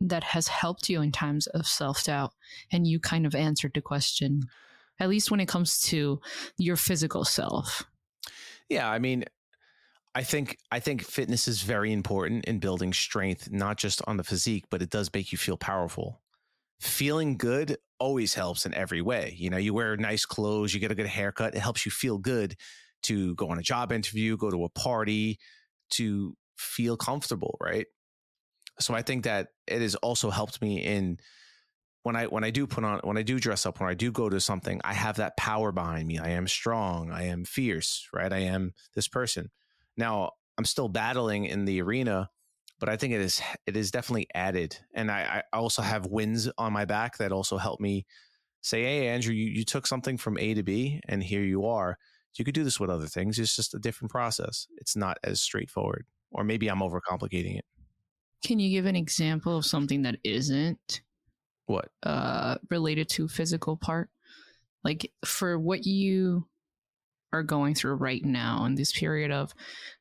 that 0.00 0.22
has 0.22 0.48
helped 0.48 0.88
you 0.88 1.00
in 1.00 1.10
times 1.10 1.46
of 1.48 1.66
self-doubt? 1.66 2.32
And 2.70 2.86
you 2.86 3.00
kind 3.00 3.26
of 3.26 3.34
answered 3.34 3.72
the 3.74 3.80
question 3.80 4.42
at 5.00 5.08
least 5.08 5.30
when 5.30 5.40
it 5.40 5.48
comes 5.48 5.80
to 5.80 6.20
your 6.56 6.76
physical 6.76 7.24
self. 7.24 7.84
Yeah, 8.68 8.90
I 8.90 8.98
mean, 8.98 9.24
I 10.18 10.24
think 10.24 10.58
I 10.72 10.80
think 10.80 11.04
fitness 11.04 11.46
is 11.46 11.62
very 11.62 11.92
important 11.92 12.44
in 12.46 12.58
building 12.58 12.92
strength, 12.92 13.52
not 13.52 13.76
just 13.76 14.02
on 14.08 14.16
the 14.16 14.24
physique, 14.24 14.64
but 14.68 14.82
it 14.82 14.90
does 14.90 15.08
make 15.14 15.30
you 15.30 15.38
feel 15.38 15.56
powerful. 15.56 16.20
Feeling 16.80 17.36
good 17.38 17.76
always 18.00 18.34
helps 18.34 18.66
in 18.66 18.74
every 18.74 19.00
way. 19.00 19.36
You 19.38 19.48
know, 19.48 19.58
you 19.58 19.72
wear 19.72 19.96
nice 19.96 20.26
clothes, 20.26 20.74
you 20.74 20.80
get 20.80 20.90
a 20.90 20.96
good 20.96 21.06
haircut, 21.06 21.54
it 21.54 21.60
helps 21.60 21.86
you 21.86 21.92
feel 21.92 22.18
good 22.18 22.56
to 23.04 23.36
go 23.36 23.50
on 23.50 23.60
a 23.60 23.62
job 23.62 23.92
interview, 23.92 24.36
go 24.36 24.50
to 24.50 24.64
a 24.64 24.68
party, 24.68 25.38
to 25.90 26.36
feel 26.56 26.96
comfortable, 26.96 27.56
right? 27.60 27.86
So 28.80 28.94
I 28.94 29.02
think 29.02 29.22
that 29.22 29.50
it 29.68 29.82
has 29.82 29.94
also 29.94 30.30
helped 30.30 30.60
me 30.60 30.82
in 30.82 31.18
when 32.02 32.16
I 32.16 32.24
when 32.24 32.42
I 32.42 32.50
do 32.50 32.66
put 32.66 32.82
on 32.82 32.98
when 33.04 33.18
I 33.18 33.22
do 33.22 33.38
dress 33.38 33.66
up 33.66 33.78
when 33.78 33.88
I 33.88 33.94
do 33.94 34.10
go 34.10 34.28
to 34.28 34.40
something 34.40 34.80
I 34.82 34.94
have 34.94 35.18
that 35.18 35.36
power 35.36 35.70
behind 35.70 36.08
me 36.08 36.18
I 36.18 36.30
am 36.30 36.48
strong 36.48 37.12
I 37.12 37.26
am 37.26 37.44
fierce 37.44 38.08
right 38.12 38.32
I 38.32 38.38
am 38.38 38.72
this 38.96 39.06
person 39.06 39.50
now 39.98 40.32
I'm 40.56 40.64
still 40.64 40.88
battling 40.88 41.44
in 41.44 41.64
the 41.64 41.82
arena 41.82 42.30
but 42.80 42.88
I 42.88 42.96
think 42.96 43.12
it 43.12 43.20
is 43.20 43.40
it 43.66 43.76
is 43.76 43.90
definitely 43.90 44.28
added 44.34 44.78
and 44.94 45.10
I, 45.10 45.42
I 45.52 45.56
also 45.56 45.82
have 45.82 46.06
wins 46.06 46.48
on 46.56 46.72
my 46.72 46.84
back 46.84 47.18
that 47.18 47.32
also 47.32 47.58
help 47.58 47.80
me 47.80 48.06
say 48.62 48.82
hey 48.82 49.08
Andrew 49.08 49.34
you, 49.34 49.50
you 49.50 49.64
took 49.64 49.86
something 49.86 50.16
from 50.16 50.38
A 50.38 50.54
to 50.54 50.62
B 50.62 51.00
and 51.08 51.22
here 51.22 51.42
you 51.42 51.66
are 51.66 51.98
you 52.36 52.44
could 52.44 52.54
do 52.54 52.62
this 52.62 52.78
with 52.78 52.88
other 52.88 53.06
things 53.06 53.38
it's 53.38 53.56
just 53.56 53.74
a 53.74 53.80
different 53.80 54.12
process 54.12 54.68
it's 54.76 54.94
not 54.96 55.18
as 55.24 55.40
straightforward 55.40 56.06
or 56.30 56.44
maybe 56.44 56.68
I'm 56.68 56.78
overcomplicating 56.78 57.58
it 57.58 57.64
can 58.44 58.60
you 58.60 58.70
give 58.70 58.86
an 58.86 58.94
example 58.94 59.56
of 59.56 59.66
something 59.66 60.02
that 60.02 60.18
isn't 60.22 61.02
what? 61.68 61.90
Uh, 62.02 62.56
related 62.70 63.08
to 63.10 63.28
physical 63.28 63.76
part. 63.76 64.08
Like 64.84 65.12
for 65.24 65.58
what 65.58 65.84
you 65.84 66.46
are 67.32 67.42
going 67.42 67.74
through 67.74 67.94
right 67.94 68.24
now 68.24 68.64
in 68.64 68.74
this 68.74 68.92
period 68.92 69.30
of 69.30 69.52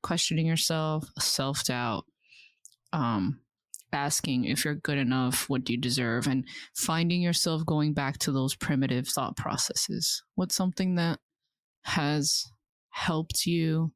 questioning 0.02 0.46
yourself, 0.46 1.06
self 1.20 1.64
doubt, 1.66 2.06
um, 2.94 3.40
asking 3.92 4.46
if 4.46 4.64
you're 4.64 4.76
good 4.76 4.98
enough, 4.98 5.50
what 5.50 5.64
do 5.64 5.74
you 5.74 5.80
deserve, 5.80 6.28
and 6.28 6.46
finding 6.76 7.22
yourself 7.22 7.66
going 7.66 7.94
back 7.94 8.18
to 8.20 8.32
those 8.32 8.56
primitive 8.56 9.08
thought 9.08 9.36
processes. 9.36 10.24
What's 10.36 10.56
something 10.56 10.96
that 10.96 11.20
has 11.84 12.46
helped 12.90 13.46
you 13.46 13.92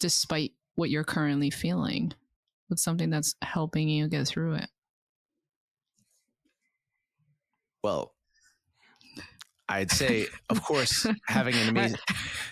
despite 0.00 0.52
what 0.74 0.90
you're 0.90 1.04
currently 1.04 1.50
feeling? 1.50 2.12
What's 2.68 2.82
something 2.82 3.10
that's 3.10 3.34
helping 3.42 3.88
you 3.88 4.08
get 4.08 4.26
through 4.26 4.54
it? 4.54 4.68
Well, 7.82 8.11
I'd 9.68 9.90
say, 9.90 10.26
of 10.50 10.62
course, 10.62 11.06
having 11.26 11.54
an 11.54 11.68
amazing, 11.68 11.98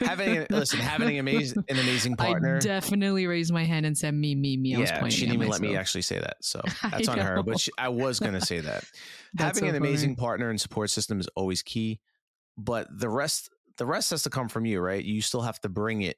having 0.00 0.36
an, 0.38 0.46
listen, 0.48 0.78
having 0.78 1.10
an 1.10 1.18
amazing, 1.18 1.64
an 1.68 1.78
amazing 1.78 2.16
partner. 2.16 2.56
I 2.56 2.60
definitely 2.60 3.26
raised 3.26 3.52
my 3.52 3.64
hand 3.64 3.84
and 3.84 3.96
said 3.98 4.14
me, 4.14 4.34
me, 4.34 4.56
me. 4.56 4.76
I 4.76 4.80
yeah, 4.80 5.08
she 5.08 5.26
didn't 5.26 5.34
even 5.34 5.48
let 5.48 5.60
me 5.60 5.76
actually 5.76 6.02
say 6.02 6.18
that, 6.18 6.36
so 6.40 6.62
that's 6.90 7.08
on 7.08 7.18
her. 7.18 7.42
But 7.42 7.60
she, 7.60 7.72
I 7.76 7.88
was 7.88 8.20
going 8.20 8.34
to 8.34 8.40
say 8.40 8.60
that 8.60 8.84
having 9.38 9.64
so 9.64 9.66
an 9.66 9.74
amazing 9.74 10.10
funny. 10.10 10.26
partner 10.26 10.50
and 10.50 10.60
support 10.60 10.90
system 10.90 11.20
is 11.20 11.28
always 11.34 11.62
key. 11.62 12.00
But 12.56 12.86
the 12.90 13.08
rest, 13.08 13.50
the 13.76 13.86
rest 13.86 14.10
has 14.10 14.22
to 14.22 14.30
come 14.30 14.48
from 14.48 14.64
you, 14.64 14.80
right? 14.80 15.04
You 15.04 15.20
still 15.20 15.42
have 15.42 15.60
to 15.60 15.68
bring 15.68 16.02
it 16.02 16.16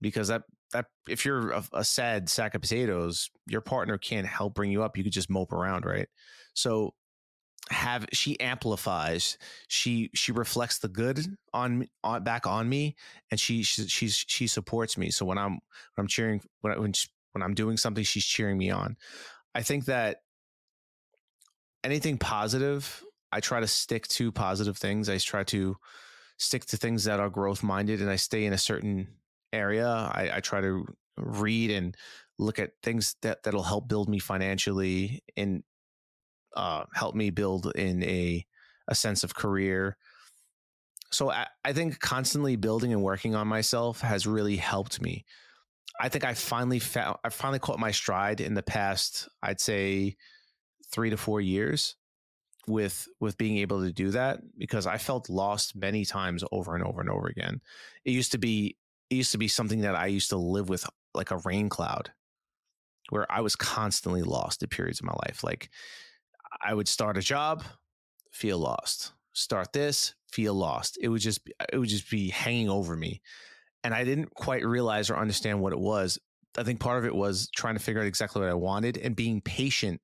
because 0.00 0.28
that 0.28 0.42
that 0.72 0.86
if 1.08 1.24
you're 1.24 1.50
a, 1.50 1.64
a 1.72 1.84
sad 1.84 2.28
sack 2.28 2.54
of 2.54 2.60
potatoes, 2.60 3.30
your 3.46 3.62
partner 3.62 3.96
can't 3.96 4.26
help 4.26 4.54
bring 4.54 4.70
you 4.70 4.82
up. 4.82 4.96
You 4.96 5.04
could 5.04 5.12
just 5.12 5.30
mope 5.30 5.52
around, 5.52 5.86
right? 5.86 6.08
So 6.54 6.92
have 7.70 8.06
she 8.12 8.38
amplifies 8.40 9.38
she 9.68 10.10
she 10.14 10.32
reflects 10.32 10.78
the 10.78 10.88
good 10.88 11.20
on 11.52 11.86
on 12.02 12.24
back 12.24 12.46
on 12.46 12.68
me 12.68 12.96
and 13.30 13.38
she, 13.38 13.62
she 13.62 13.86
she's 13.86 14.24
she 14.26 14.46
supports 14.46 14.96
me. 14.96 15.10
So 15.10 15.24
when 15.24 15.38
i'm 15.38 15.52
when 15.52 15.60
i'm 15.98 16.06
cheering 16.06 16.40
when 16.60 16.72
I, 16.72 16.78
when, 16.78 16.92
she, 16.92 17.08
when 17.32 17.42
i'm 17.42 17.54
doing 17.54 17.76
something 17.76 18.04
she's 18.04 18.24
cheering 18.24 18.58
me 18.58 18.70
on. 18.70 18.96
I 19.54 19.62
think 19.62 19.86
that 19.86 20.18
anything 21.84 22.18
positive 22.18 23.04
i 23.32 23.40
try 23.40 23.60
to 23.60 23.66
stick 23.66 24.08
to 24.08 24.32
positive 24.32 24.76
things. 24.76 25.08
I 25.08 25.18
try 25.18 25.44
to 25.44 25.76
stick 26.38 26.64
to 26.66 26.76
things 26.76 27.04
that 27.04 27.20
are 27.20 27.30
growth 27.30 27.62
minded 27.62 28.00
and 28.00 28.10
i 28.10 28.16
stay 28.16 28.44
in 28.44 28.52
a 28.52 28.58
certain 28.58 29.08
area. 29.52 29.88
I, 29.88 30.30
I 30.34 30.40
try 30.40 30.60
to 30.60 30.84
read 31.16 31.70
and 31.70 31.96
look 32.38 32.58
at 32.58 32.72
things 32.82 33.16
that 33.22 33.42
that'll 33.42 33.62
help 33.62 33.88
build 33.88 34.08
me 34.08 34.18
financially 34.18 35.22
and 35.36 35.62
uh, 36.56 36.84
helped 36.94 37.16
me 37.16 37.30
build 37.30 37.72
in 37.74 38.02
a 38.02 38.44
a 38.88 38.94
sense 38.94 39.22
of 39.22 39.34
career. 39.34 39.96
So 41.10 41.30
I, 41.30 41.46
I 41.64 41.72
think 41.72 42.00
constantly 42.00 42.56
building 42.56 42.92
and 42.92 43.02
working 43.02 43.34
on 43.34 43.46
myself 43.48 44.00
has 44.00 44.26
really 44.26 44.56
helped 44.56 45.00
me. 45.00 45.24
I 46.00 46.08
think 46.08 46.24
I 46.24 46.34
finally 46.34 46.78
found 46.78 47.16
I 47.24 47.28
finally 47.28 47.58
caught 47.58 47.78
my 47.78 47.90
stride 47.90 48.40
in 48.40 48.54
the 48.54 48.62
past, 48.62 49.28
I'd 49.42 49.60
say 49.60 50.16
three 50.90 51.10
to 51.10 51.16
four 51.16 51.40
years 51.40 51.96
with 52.66 53.08
with 53.20 53.38
being 53.38 53.58
able 53.58 53.82
to 53.82 53.92
do 53.92 54.10
that 54.10 54.40
because 54.56 54.86
I 54.86 54.98
felt 54.98 55.28
lost 55.28 55.74
many 55.74 56.04
times 56.04 56.44
over 56.52 56.74
and 56.74 56.84
over 56.84 57.00
and 57.00 57.10
over 57.10 57.26
again. 57.26 57.60
It 58.04 58.12
used 58.12 58.32
to 58.32 58.38
be 58.38 58.76
it 59.10 59.16
used 59.16 59.32
to 59.32 59.38
be 59.38 59.48
something 59.48 59.80
that 59.80 59.96
I 59.96 60.06
used 60.06 60.30
to 60.30 60.36
live 60.36 60.68
with 60.68 60.86
like 61.14 61.30
a 61.30 61.38
rain 61.38 61.68
cloud 61.68 62.12
where 63.10 63.30
I 63.32 63.40
was 63.40 63.56
constantly 63.56 64.22
lost 64.22 64.62
at 64.62 64.70
periods 64.70 65.00
of 65.00 65.06
my 65.06 65.14
life. 65.26 65.42
Like 65.42 65.70
I 66.60 66.74
would 66.74 66.88
start 66.88 67.16
a 67.16 67.22
job, 67.22 67.64
feel 68.30 68.58
lost. 68.58 69.12
Start 69.32 69.72
this, 69.72 70.14
feel 70.32 70.54
lost. 70.54 70.98
It 71.00 71.08
would 71.08 71.20
just 71.20 71.44
be, 71.44 71.52
it 71.72 71.78
would 71.78 71.88
just 71.88 72.10
be 72.10 72.28
hanging 72.30 72.68
over 72.68 72.96
me, 72.96 73.22
and 73.84 73.94
I 73.94 74.04
didn't 74.04 74.34
quite 74.34 74.66
realize 74.66 75.10
or 75.10 75.16
understand 75.16 75.60
what 75.60 75.72
it 75.72 75.78
was. 75.78 76.18
I 76.56 76.64
think 76.64 76.80
part 76.80 76.98
of 76.98 77.04
it 77.04 77.14
was 77.14 77.48
trying 77.54 77.74
to 77.74 77.82
figure 77.82 78.00
out 78.00 78.06
exactly 78.06 78.40
what 78.40 78.50
I 78.50 78.54
wanted 78.54 78.96
and 78.98 79.14
being 79.14 79.40
patient 79.40 80.00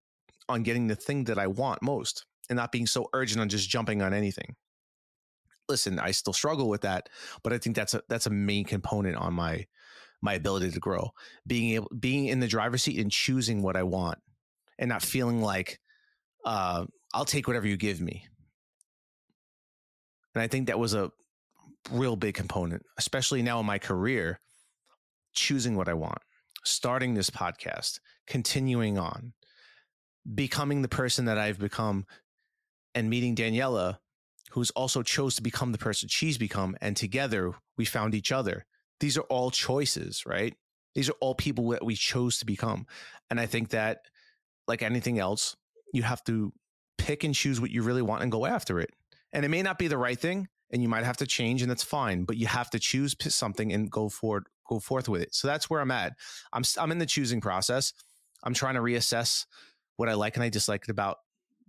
on 0.48 0.62
getting 0.62 0.86
the 0.86 0.94
thing 0.94 1.24
that 1.24 1.38
I 1.38 1.48
want 1.48 1.82
most, 1.82 2.26
and 2.48 2.56
not 2.56 2.70
being 2.70 2.86
so 2.86 3.08
urgent 3.12 3.40
on 3.40 3.48
just 3.48 3.68
jumping 3.68 4.02
on 4.02 4.14
anything. 4.14 4.54
Listen, 5.68 5.98
I 5.98 6.10
still 6.10 6.34
struggle 6.34 6.68
with 6.68 6.82
that, 6.82 7.08
but 7.42 7.52
I 7.52 7.58
think 7.58 7.74
that's 7.74 7.94
a 7.94 8.02
that's 8.08 8.26
a 8.26 8.30
main 8.30 8.64
component 8.64 9.16
on 9.16 9.34
my 9.34 9.66
my 10.22 10.34
ability 10.34 10.70
to 10.70 10.80
grow. 10.80 11.10
Being 11.46 11.74
able 11.74 11.90
being 11.98 12.26
in 12.26 12.40
the 12.40 12.46
driver's 12.46 12.82
seat 12.82 13.00
and 13.00 13.10
choosing 13.10 13.62
what 13.62 13.76
I 13.76 13.82
want 13.82 14.18
and 14.78 14.88
not 14.88 15.02
feeling 15.02 15.40
like 15.40 15.80
uh, 16.44 16.84
I'll 17.12 17.24
take 17.24 17.46
whatever 17.46 17.66
you 17.66 17.76
give 17.76 18.00
me. 18.00 18.26
And 20.34 20.42
I 20.42 20.48
think 20.48 20.66
that 20.66 20.78
was 20.78 20.94
a 20.94 21.10
real 21.90 22.16
big 22.16 22.34
component, 22.34 22.82
especially 22.98 23.42
now 23.42 23.60
in 23.60 23.66
my 23.66 23.78
career, 23.78 24.40
choosing 25.32 25.76
what 25.76 25.88
I 25.88 25.94
want, 25.94 26.18
starting 26.64 27.14
this 27.14 27.30
podcast, 27.30 28.00
continuing 28.26 28.98
on, 28.98 29.32
becoming 30.34 30.82
the 30.82 30.88
person 30.88 31.26
that 31.26 31.38
I've 31.38 31.58
become, 31.58 32.06
and 32.94 33.10
meeting 33.10 33.34
Daniela, 33.36 33.98
who's 34.50 34.70
also 34.70 35.02
chose 35.02 35.34
to 35.36 35.42
become 35.42 35.72
the 35.72 35.78
person 35.78 36.08
she's 36.08 36.38
become. 36.38 36.76
And 36.80 36.96
together 36.96 37.52
we 37.76 37.84
found 37.84 38.14
each 38.14 38.32
other. 38.32 38.64
These 39.00 39.18
are 39.18 39.22
all 39.22 39.50
choices, 39.50 40.24
right? 40.26 40.54
These 40.94 41.10
are 41.10 41.16
all 41.20 41.34
people 41.34 41.68
that 41.70 41.84
we 41.84 41.96
chose 41.96 42.38
to 42.38 42.46
become. 42.46 42.86
And 43.30 43.40
I 43.40 43.46
think 43.46 43.70
that, 43.70 43.98
like 44.68 44.82
anything 44.82 45.18
else, 45.18 45.56
you 45.94 46.02
have 46.02 46.24
to 46.24 46.52
pick 46.98 47.22
and 47.22 47.34
choose 47.34 47.60
what 47.60 47.70
you 47.70 47.82
really 47.82 48.02
want 48.02 48.22
and 48.22 48.32
go 48.32 48.44
after 48.44 48.80
it. 48.80 48.90
And 49.32 49.44
it 49.44 49.48
may 49.48 49.62
not 49.62 49.78
be 49.78 49.86
the 49.86 49.96
right 49.96 50.18
thing 50.18 50.48
and 50.72 50.82
you 50.82 50.88
might 50.88 51.04
have 51.04 51.16
to 51.18 51.26
change 51.26 51.62
and 51.62 51.70
that's 51.70 51.84
fine, 51.84 52.24
but 52.24 52.36
you 52.36 52.48
have 52.48 52.68
to 52.70 52.80
choose 52.80 53.14
something 53.28 53.72
and 53.72 53.90
go 53.90 54.08
forward, 54.08 54.46
go 54.68 54.80
forth 54.80 55.08
with 55.08 55.22
it. 55.22 55.34
So 55.34 55.46
that's 55.46 55.70
where 55.70 55.80
I'm 55.80 55.92
at. 55.92 56.14
I'm, 56.52 56.64
I'm 56.78 56.90
in 56.90 56.98
the 56.98 57.06
choosing 57.06 57.40
process. 57.40 57.92
I'm 58.42 58.54
trying 58.54 58.74
to 58.74 58.80
reassess 58.80 59.46
what 59.96 60.08
I 60.08 60.14
like 60.14 60.36
and 60.36 60.42
I 60.42 60.48
disliked 60.48 60.88
about 60.88 61.18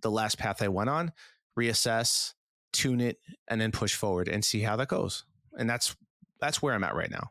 the 0.01 0.09
last 0.09 0.39
path 0.39 0.61
I 0.61 0.69
went 0.69 0.89
on, 0.89 1.11
reassess, 1.57 2.33
tune 2.73 3.01
it, 3.01 3.19
and 3.47 3.61
then 3.61 3.71
push 3.71 3.93
forward 3.93 4.27
and 4.27 4.43
see 4.43 4.61
how 4.61 4.75
that 4.77 4.87
goes. 4.87 5.23
And 5.53 5.69
that's, 5.69 5.95
that's 6.41 6.63
where 6.63 6.73
I'm 6.73 6.83
at 6.83 6.95
right 6.95 7.11
now. 7.11 7.29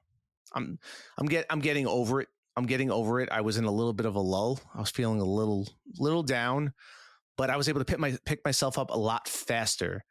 I'm, 0.53 0.79
I'm 1.19 1.27
get, 1.27 1.47
I'm 1.51 1.59
getting 1.59 1.89
over 1.89 2.21
it 2.21 2.29
I'm 2.57 2.67
getting 2.67 2.91
over 2.91 3.21
it. 3.21 3.29
I 3.33 3.41
was 3.41 3.57
in 3.57 3.65
a 3.65 3.71
little 3.71 3.93
bit 3.93 4.07
of 4.07 4.15
a 4.15 4.21
lull. 4.21 4.61
I 4.75 4.81
was 4.81 4.91
feeling 4.91 5.21
a 5.21 5.25
little 5.25 5.69
little 5.99 6.23
down, 6.23 6.73
but 7.37 7.51
I 7.51 7.57
was 7.57 7.69
able 7.69 7.81
to 7.81 7.85
pick 7.85 7.99
my 7.99 8.17
pick 8.25 8.45
myself 8.45 8.79
up 8.79 8.91
a 8.91 8.99
lot 8.99 9.29
faster 9.29 10.05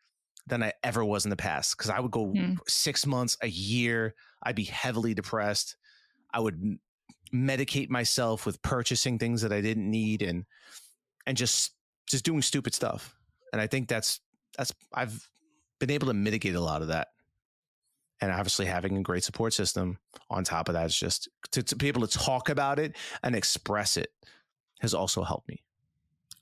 than 0.47 0.61
I 0.61 0.73
ever 0.83 1.05
was 1.05 1.25
in 1.25 1.29
the 1.29 1.37
past 1.37 1.77
because 1.77 1.89
I 1.89 2.01
would 2.01 2.11
go 2.11 2.27
mm. 2.27 2.57
6 2.67 3.05
months, 3.05 3.37
a 3.41 3.47
year, 3.47 4.13
I'd 4.43 4.57
be 4.57 4.65
heavily 4.65 5.13
depressed. 5.13 5.77
I 6.33 6.41
would 6.41 6.77
medicate 7.33 7.89
myself 7.89 8.45
with 8.45 8.61
purchasing 8.61 9.17
things 9.17 9.41
that 9.41 9.53
I 9.53 9.61
didn't 9.61 9.89
need 9.89 10.21
and 10.21 10.45
and 11.25 11.37
just 11.37 11.71
just 12.07 12.25
doing 12.25 12.41
stupid 12.41 12.73
stuff. 12.73 13.15
And 13.53 13.61
I 13.61 13.67
think 13.67 13.87
that's 13.87 14.19
that's 14.57 14.73
I've 14.93 15.29
been 15.79 15.91
able 15.91 16.07
to 16.07 16.13
mitigate 16.13 16.55
a 16.55 16.61
lot 16.61 16.81
of 16.81 16.89
that 16.89 17.07
and 18.23 18.31
obviously 18.31 18.65
having 18.65 18.97
a 18.97 19.01
great 19.01 19.23
support 19.23 19.53
system 19.53 19.97
on 20.29 20.45
top 20.45 20.69
of 20.69 20.73
that 20.73 20.85
is 20.85 20.97
just 20.97 21.27
to, 21.51 21.61
to 21.61 21.75
be 21.75 21.89
able 21.89 22.07
to 22.07 22.17
talk 22.17 22.47
about 22.47 22.79
it 22.79 22.95
and 23.21 23.35
express 23.35 23.97
it 23.97 24.11
has 24.79 24.93
also 24.93 25.23
helped 25.23 25.49
me. 25.49 25.61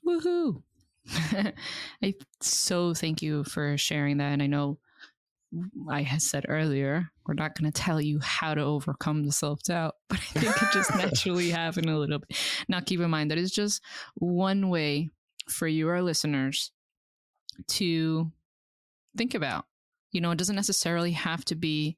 Woohoo! 0.06 0.62
I 2.02 2.14
so 2.40 2.94
thank 2.94 3.20
you 3.20 3.42
for 3.42 3.76
sharing 3.76 4.18
that. 4.18 4.32
And 4.32 4.42
I 4.42 4.46
know 4.46 4.78
I 5.90 6.02
had 6.02 6.22
said 6.22 6.46
earlier, 6.48 7.10
we're 7.26 7.34
not 7.34 7.58
going 7.58 7.70
to 7.70 7.82
tell 7.82 8.00
you 8.00 8.20
how 8.20 8.54
to 8.54 8.60
overcome 8.60 9.24
the 9.24 9.32
self 9.32 9.64
doubt, 9.64 9.96
but 10.08 10.20
I 10.20 10.38
think 10.38 10.62
it 10.62 10.68
just 10.72 10.94
naturally 10.94 11.50
happened 11.50 11.90
a 11.90 11.98
little 11.98 12.20
bit. 12.20 12.38
Now, 12.68 12.78
keep 12.78 13.00
in 13.00 13.10
mind 13.10 13.32
that 13.32 13.38
is 13.38 13.50
just 13.50 13.82
one 14.14 14.68
way 14.68 15.10
for 15.48 15.66
you, 15.66 15.88
our 15.88 16.00
listeners, 16.00 16.70
to 17.70 18.30
think 19.16 19.34
about 19.34 19.64
you 20.12 20.20
know, 20.20 20.30
it 20.30 20.38
doesn't 20.38 20.56
necessarily 20.56 21.12
have 21.12 21.44
to 21.46 21.54
be 21.54 21.96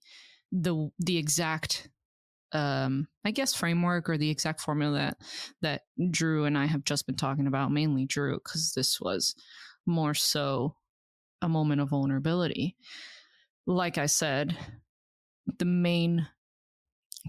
the 0.53 0.91
the 0.99 1.19
exact 1.19 1.89
um 2.53 3.09
I 3.25 3.33
guess 3.33 3.55
framework 3.55 4.09
or 4.09 4.17
the 4.17 4.31
exact 4.31 4.61
formula 4.61 4.97
that 4.99 5.17
that 5.61 6.11
Drew 6.11 6.45
and 6.45 6.57
I 6.57 6.67
have 6.67 6.85
just 6.85 7.07
been 7.07 7.17
talking 7.17 7.47
about, 7.47 7.73
mainly 7.73 8.07
Drew, 8.07 8.35
because 8.37 8.73
this 8.75 9.01
was 9.01 9.35
more 9.87 10.15
so 10.15 10.77
a 11.43 11.49
moment 11.49 11.81
of 11.81 11.91
vulnerability. 11.91 12.77
Like 13.67 13.99
I 13.99 14.07
said, 14.07 14.57
the 15.59 15.65
main 15.65 16.29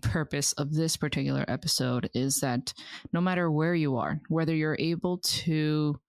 purpose 0.01 0.53
of 0.53 0.73
this 0.73 0.97
particular 0.97 1.45
episode 1.47 2.09
is 2.13 2.39
that 2.41 2.73
no 3.13 3.21
matter 3.21 3.49
where 3.49 3.75
you 3.75 3.97
are, 3.97 4.21
whether 4.29 4.53
you're 4.53 4.77
able 4.79 5.19
to 5.19 5.99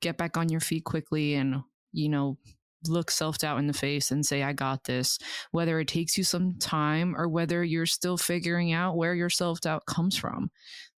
get 0.00 0.16
back 0.16 0.36
on 0.36 0.48
your 0.48 0.60
feet 0.60 0.84
quickly 0.84 1.34
and, 1.34 1.62
you 1.92 2.08
know, 2.08 2.38
look 2.86 3.10
self 3.10 3.38
doubt 3.38 3.58
in 3.58 3.66
the 3.66 3.72
face 3.72 4.10
and 4.10 4.24
say, 4.24 4.42
I 4.42 4.52
got 4.52 4.84
this, 4.84 5.18
whether 5.50 5.78
it 5.80 5.88
takes 5.88 6.16
you 6.16 6.24
some 6.24 6.58
time 6.58 7.14
or 7.16 7.28
whether 7.28 7.62
you're 7.62 7.86
still 7.86 8.16
figuring 8.16 8.72
out 8.72 8.96
where 8.96 9.14
your 9.14 9.30
self 9.30 9.60
doubt 9.60 9.84
comes 9.86 10.16
from. 10.16 10.50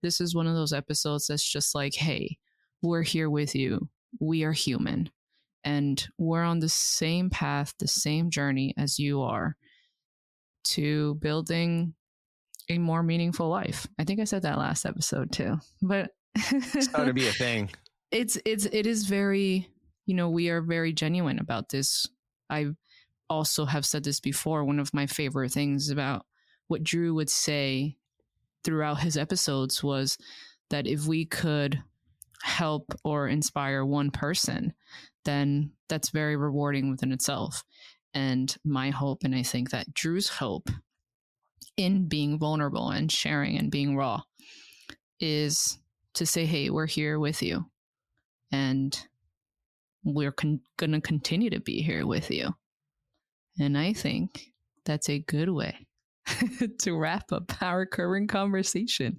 This 0.02 0.20
is 0.20 0.34
one 0.34 0.46
of 0.46 0.54
those 0.54 0.72
episodes 0.72 1.26
that's 1.26 1.48
just 1.48 1.74
like, 1.74 1.94
hey, 1.94 2.36
we're 2.82 3.02
here 3.02 3.30
with 3.30 3.54
you. 3.54 3.88
We 4.20 4.44
are 4.44 4.52
human 4.52 5.10
and 5.64 6.06
we're 6.18 6.42
on 6.42 6.58
the 6.58 6.68
same 6.68 7.30
path, 7.30 7.72
the 7.78 7.88
same 7.88 8.30
journey 8.30 8.74
as 8.76 8.98
you 8.98 9.22
are 9.22 9.56
to 10.64 11.14
building 11.16 11.94
a 12.68 12.78
more 12.78 13.02
meaningful 13.02 13.48
life. 13.48 13.86
I 13.98 14.04
think 14.04 14.20
I 14.20 14.24
said 14.24 14.42
that 14.42 14.58
last 14.58 14.84
episode 14.86 15.32
too, 15.32 15.56
but 15.80 16.10
It's 16.34 16.88
got 16.88 17.04
to 17.04 17.12
be 17.12 17.28
a 17.28 17.32
thing. 17.32 17.70
it's 18.10 18.38
it's 18.44 18.64
it 18.66 18.86
is 18.86 19.04
very 19.04 19.68
you 20.06 20.14
know 20.14 20.28
we 20.28 20.48
are 20.48 20.60
very 20.60 20.92
genuine 20.92 21.38
about 21.38 21.68
this. 21.68 22.06
I 22.50 22.68
also 23.30 23.64
have 23.64 23.86
said 23.86 24.04
this 24.04 24.20
before 24.20 24.64
one 24.64 24.78
of 24.78 24.92
my 24.92 25.06
favorite 25.06 25.52
things 25.52 25.88
about 25.88 26.26
what 26.68 26.84
drew 26.84 27.14
would 27.14 27.30
say 27.30 27.96
throughout 28.64 29.00
his 29.00 29.16
episodes 29.16 29.82
was 29.82 30.18
that 30.70 30.86
if 30.86 31.06
we 31.06 31.24
could 31.24 31.82
help 32.42 32.94
or 33.04 33.28
inspire 33.28 33.84
one 33.84 34.10
person 34.10 34.74
then 35.24 35.70
that's 35.88 36.10
very 36.10 36.36
rewarding 36.36 36.90
within 36.90 37.12
itself. 37.12 37.64
And 38.14 38.54
my 38.64 38.90
hope 38.90 39.24
and 39.24 39.34
i 39.34 39.42
think 39.42 39.70
that 39.70 39.94
drew's 39.94 40.28
hope 40.28 40.68
in 41.76 42.06
being 42.08 42.38
vulnerable 42.38 42.90
and 42.90 43.10
sharing 43.10 43.56
and 43.56 43.70
being 43.70 43.96
raw 43.96 44.20
is 45.20 45.78
to 46.14 46.26
say 46.26 46.44
hey 46.44 46.68
we're 46.68 46.86
here 46.86 47.18
with 47.18 47.42
you. 47.42 47.64
And 48.50 48.98
we're 50.04 50.32
con- 50.32 50.60
going 50.78 50.92
to 50.92 51.00
continue 51.00 51.50
to 51.50 51.60
be 51.60 51.82
here 51.82 52.06
with 52.06 52.30
you. 52.30 52.54
And 53.58 53.76
I 53.76 53.92
think 53.92 54.46
that's 54.84 55.08
a 55.08 55.18
good 55.18 55.50
way 55.50 55.86
to 56.80 56.96
wrap 56.96 57.32
up 57.32 57.62
our 57.62 57.86
current 57.86 58.28
conversation. 58.28 59.18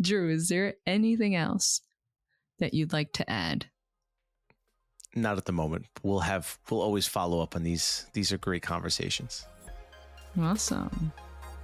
Drew, 0.00 0.32
is 0.32 0.48
there 0.48 0.74
anything 0.86 1.34
else 1.34 1.80
that 2.58 2.74
you'd 2.74 2.92
like 2.92 3.12
to 3.14 3.30
add? 3.30 3.66
Not 5.14 5.38
at 5.38 5.46
the 5.46 5.52
moment. 5.52 5.86
We'll 6.02 6.20
have 6.20 6.58
we'll 6.70 6.82
always 6.82 7.06
follow 7.06 7.40
up 7.40 7.56
on 7.56 7.62
these. 7.62 8.06
These 8.12 8.32
are 8.32 8.38
great 8.38 8.62
conversations. 8.62 9.46
Awesome. 10.38 11.12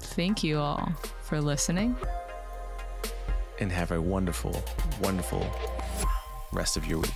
Thank 0.00 0.42
you 0.42 0.58
all 0.58 0.90
for 1.22 1.40
listening. 1.40 1.94
And 3.60 3.70
have 3.70 3.92
a 3.92 4.00
wonderful, 4.00 4.62
wonderful 5.02 5.46
rest 6.52 6.76
of 6.76 6.86
your 6.86 7.00
week. 7.00 7.10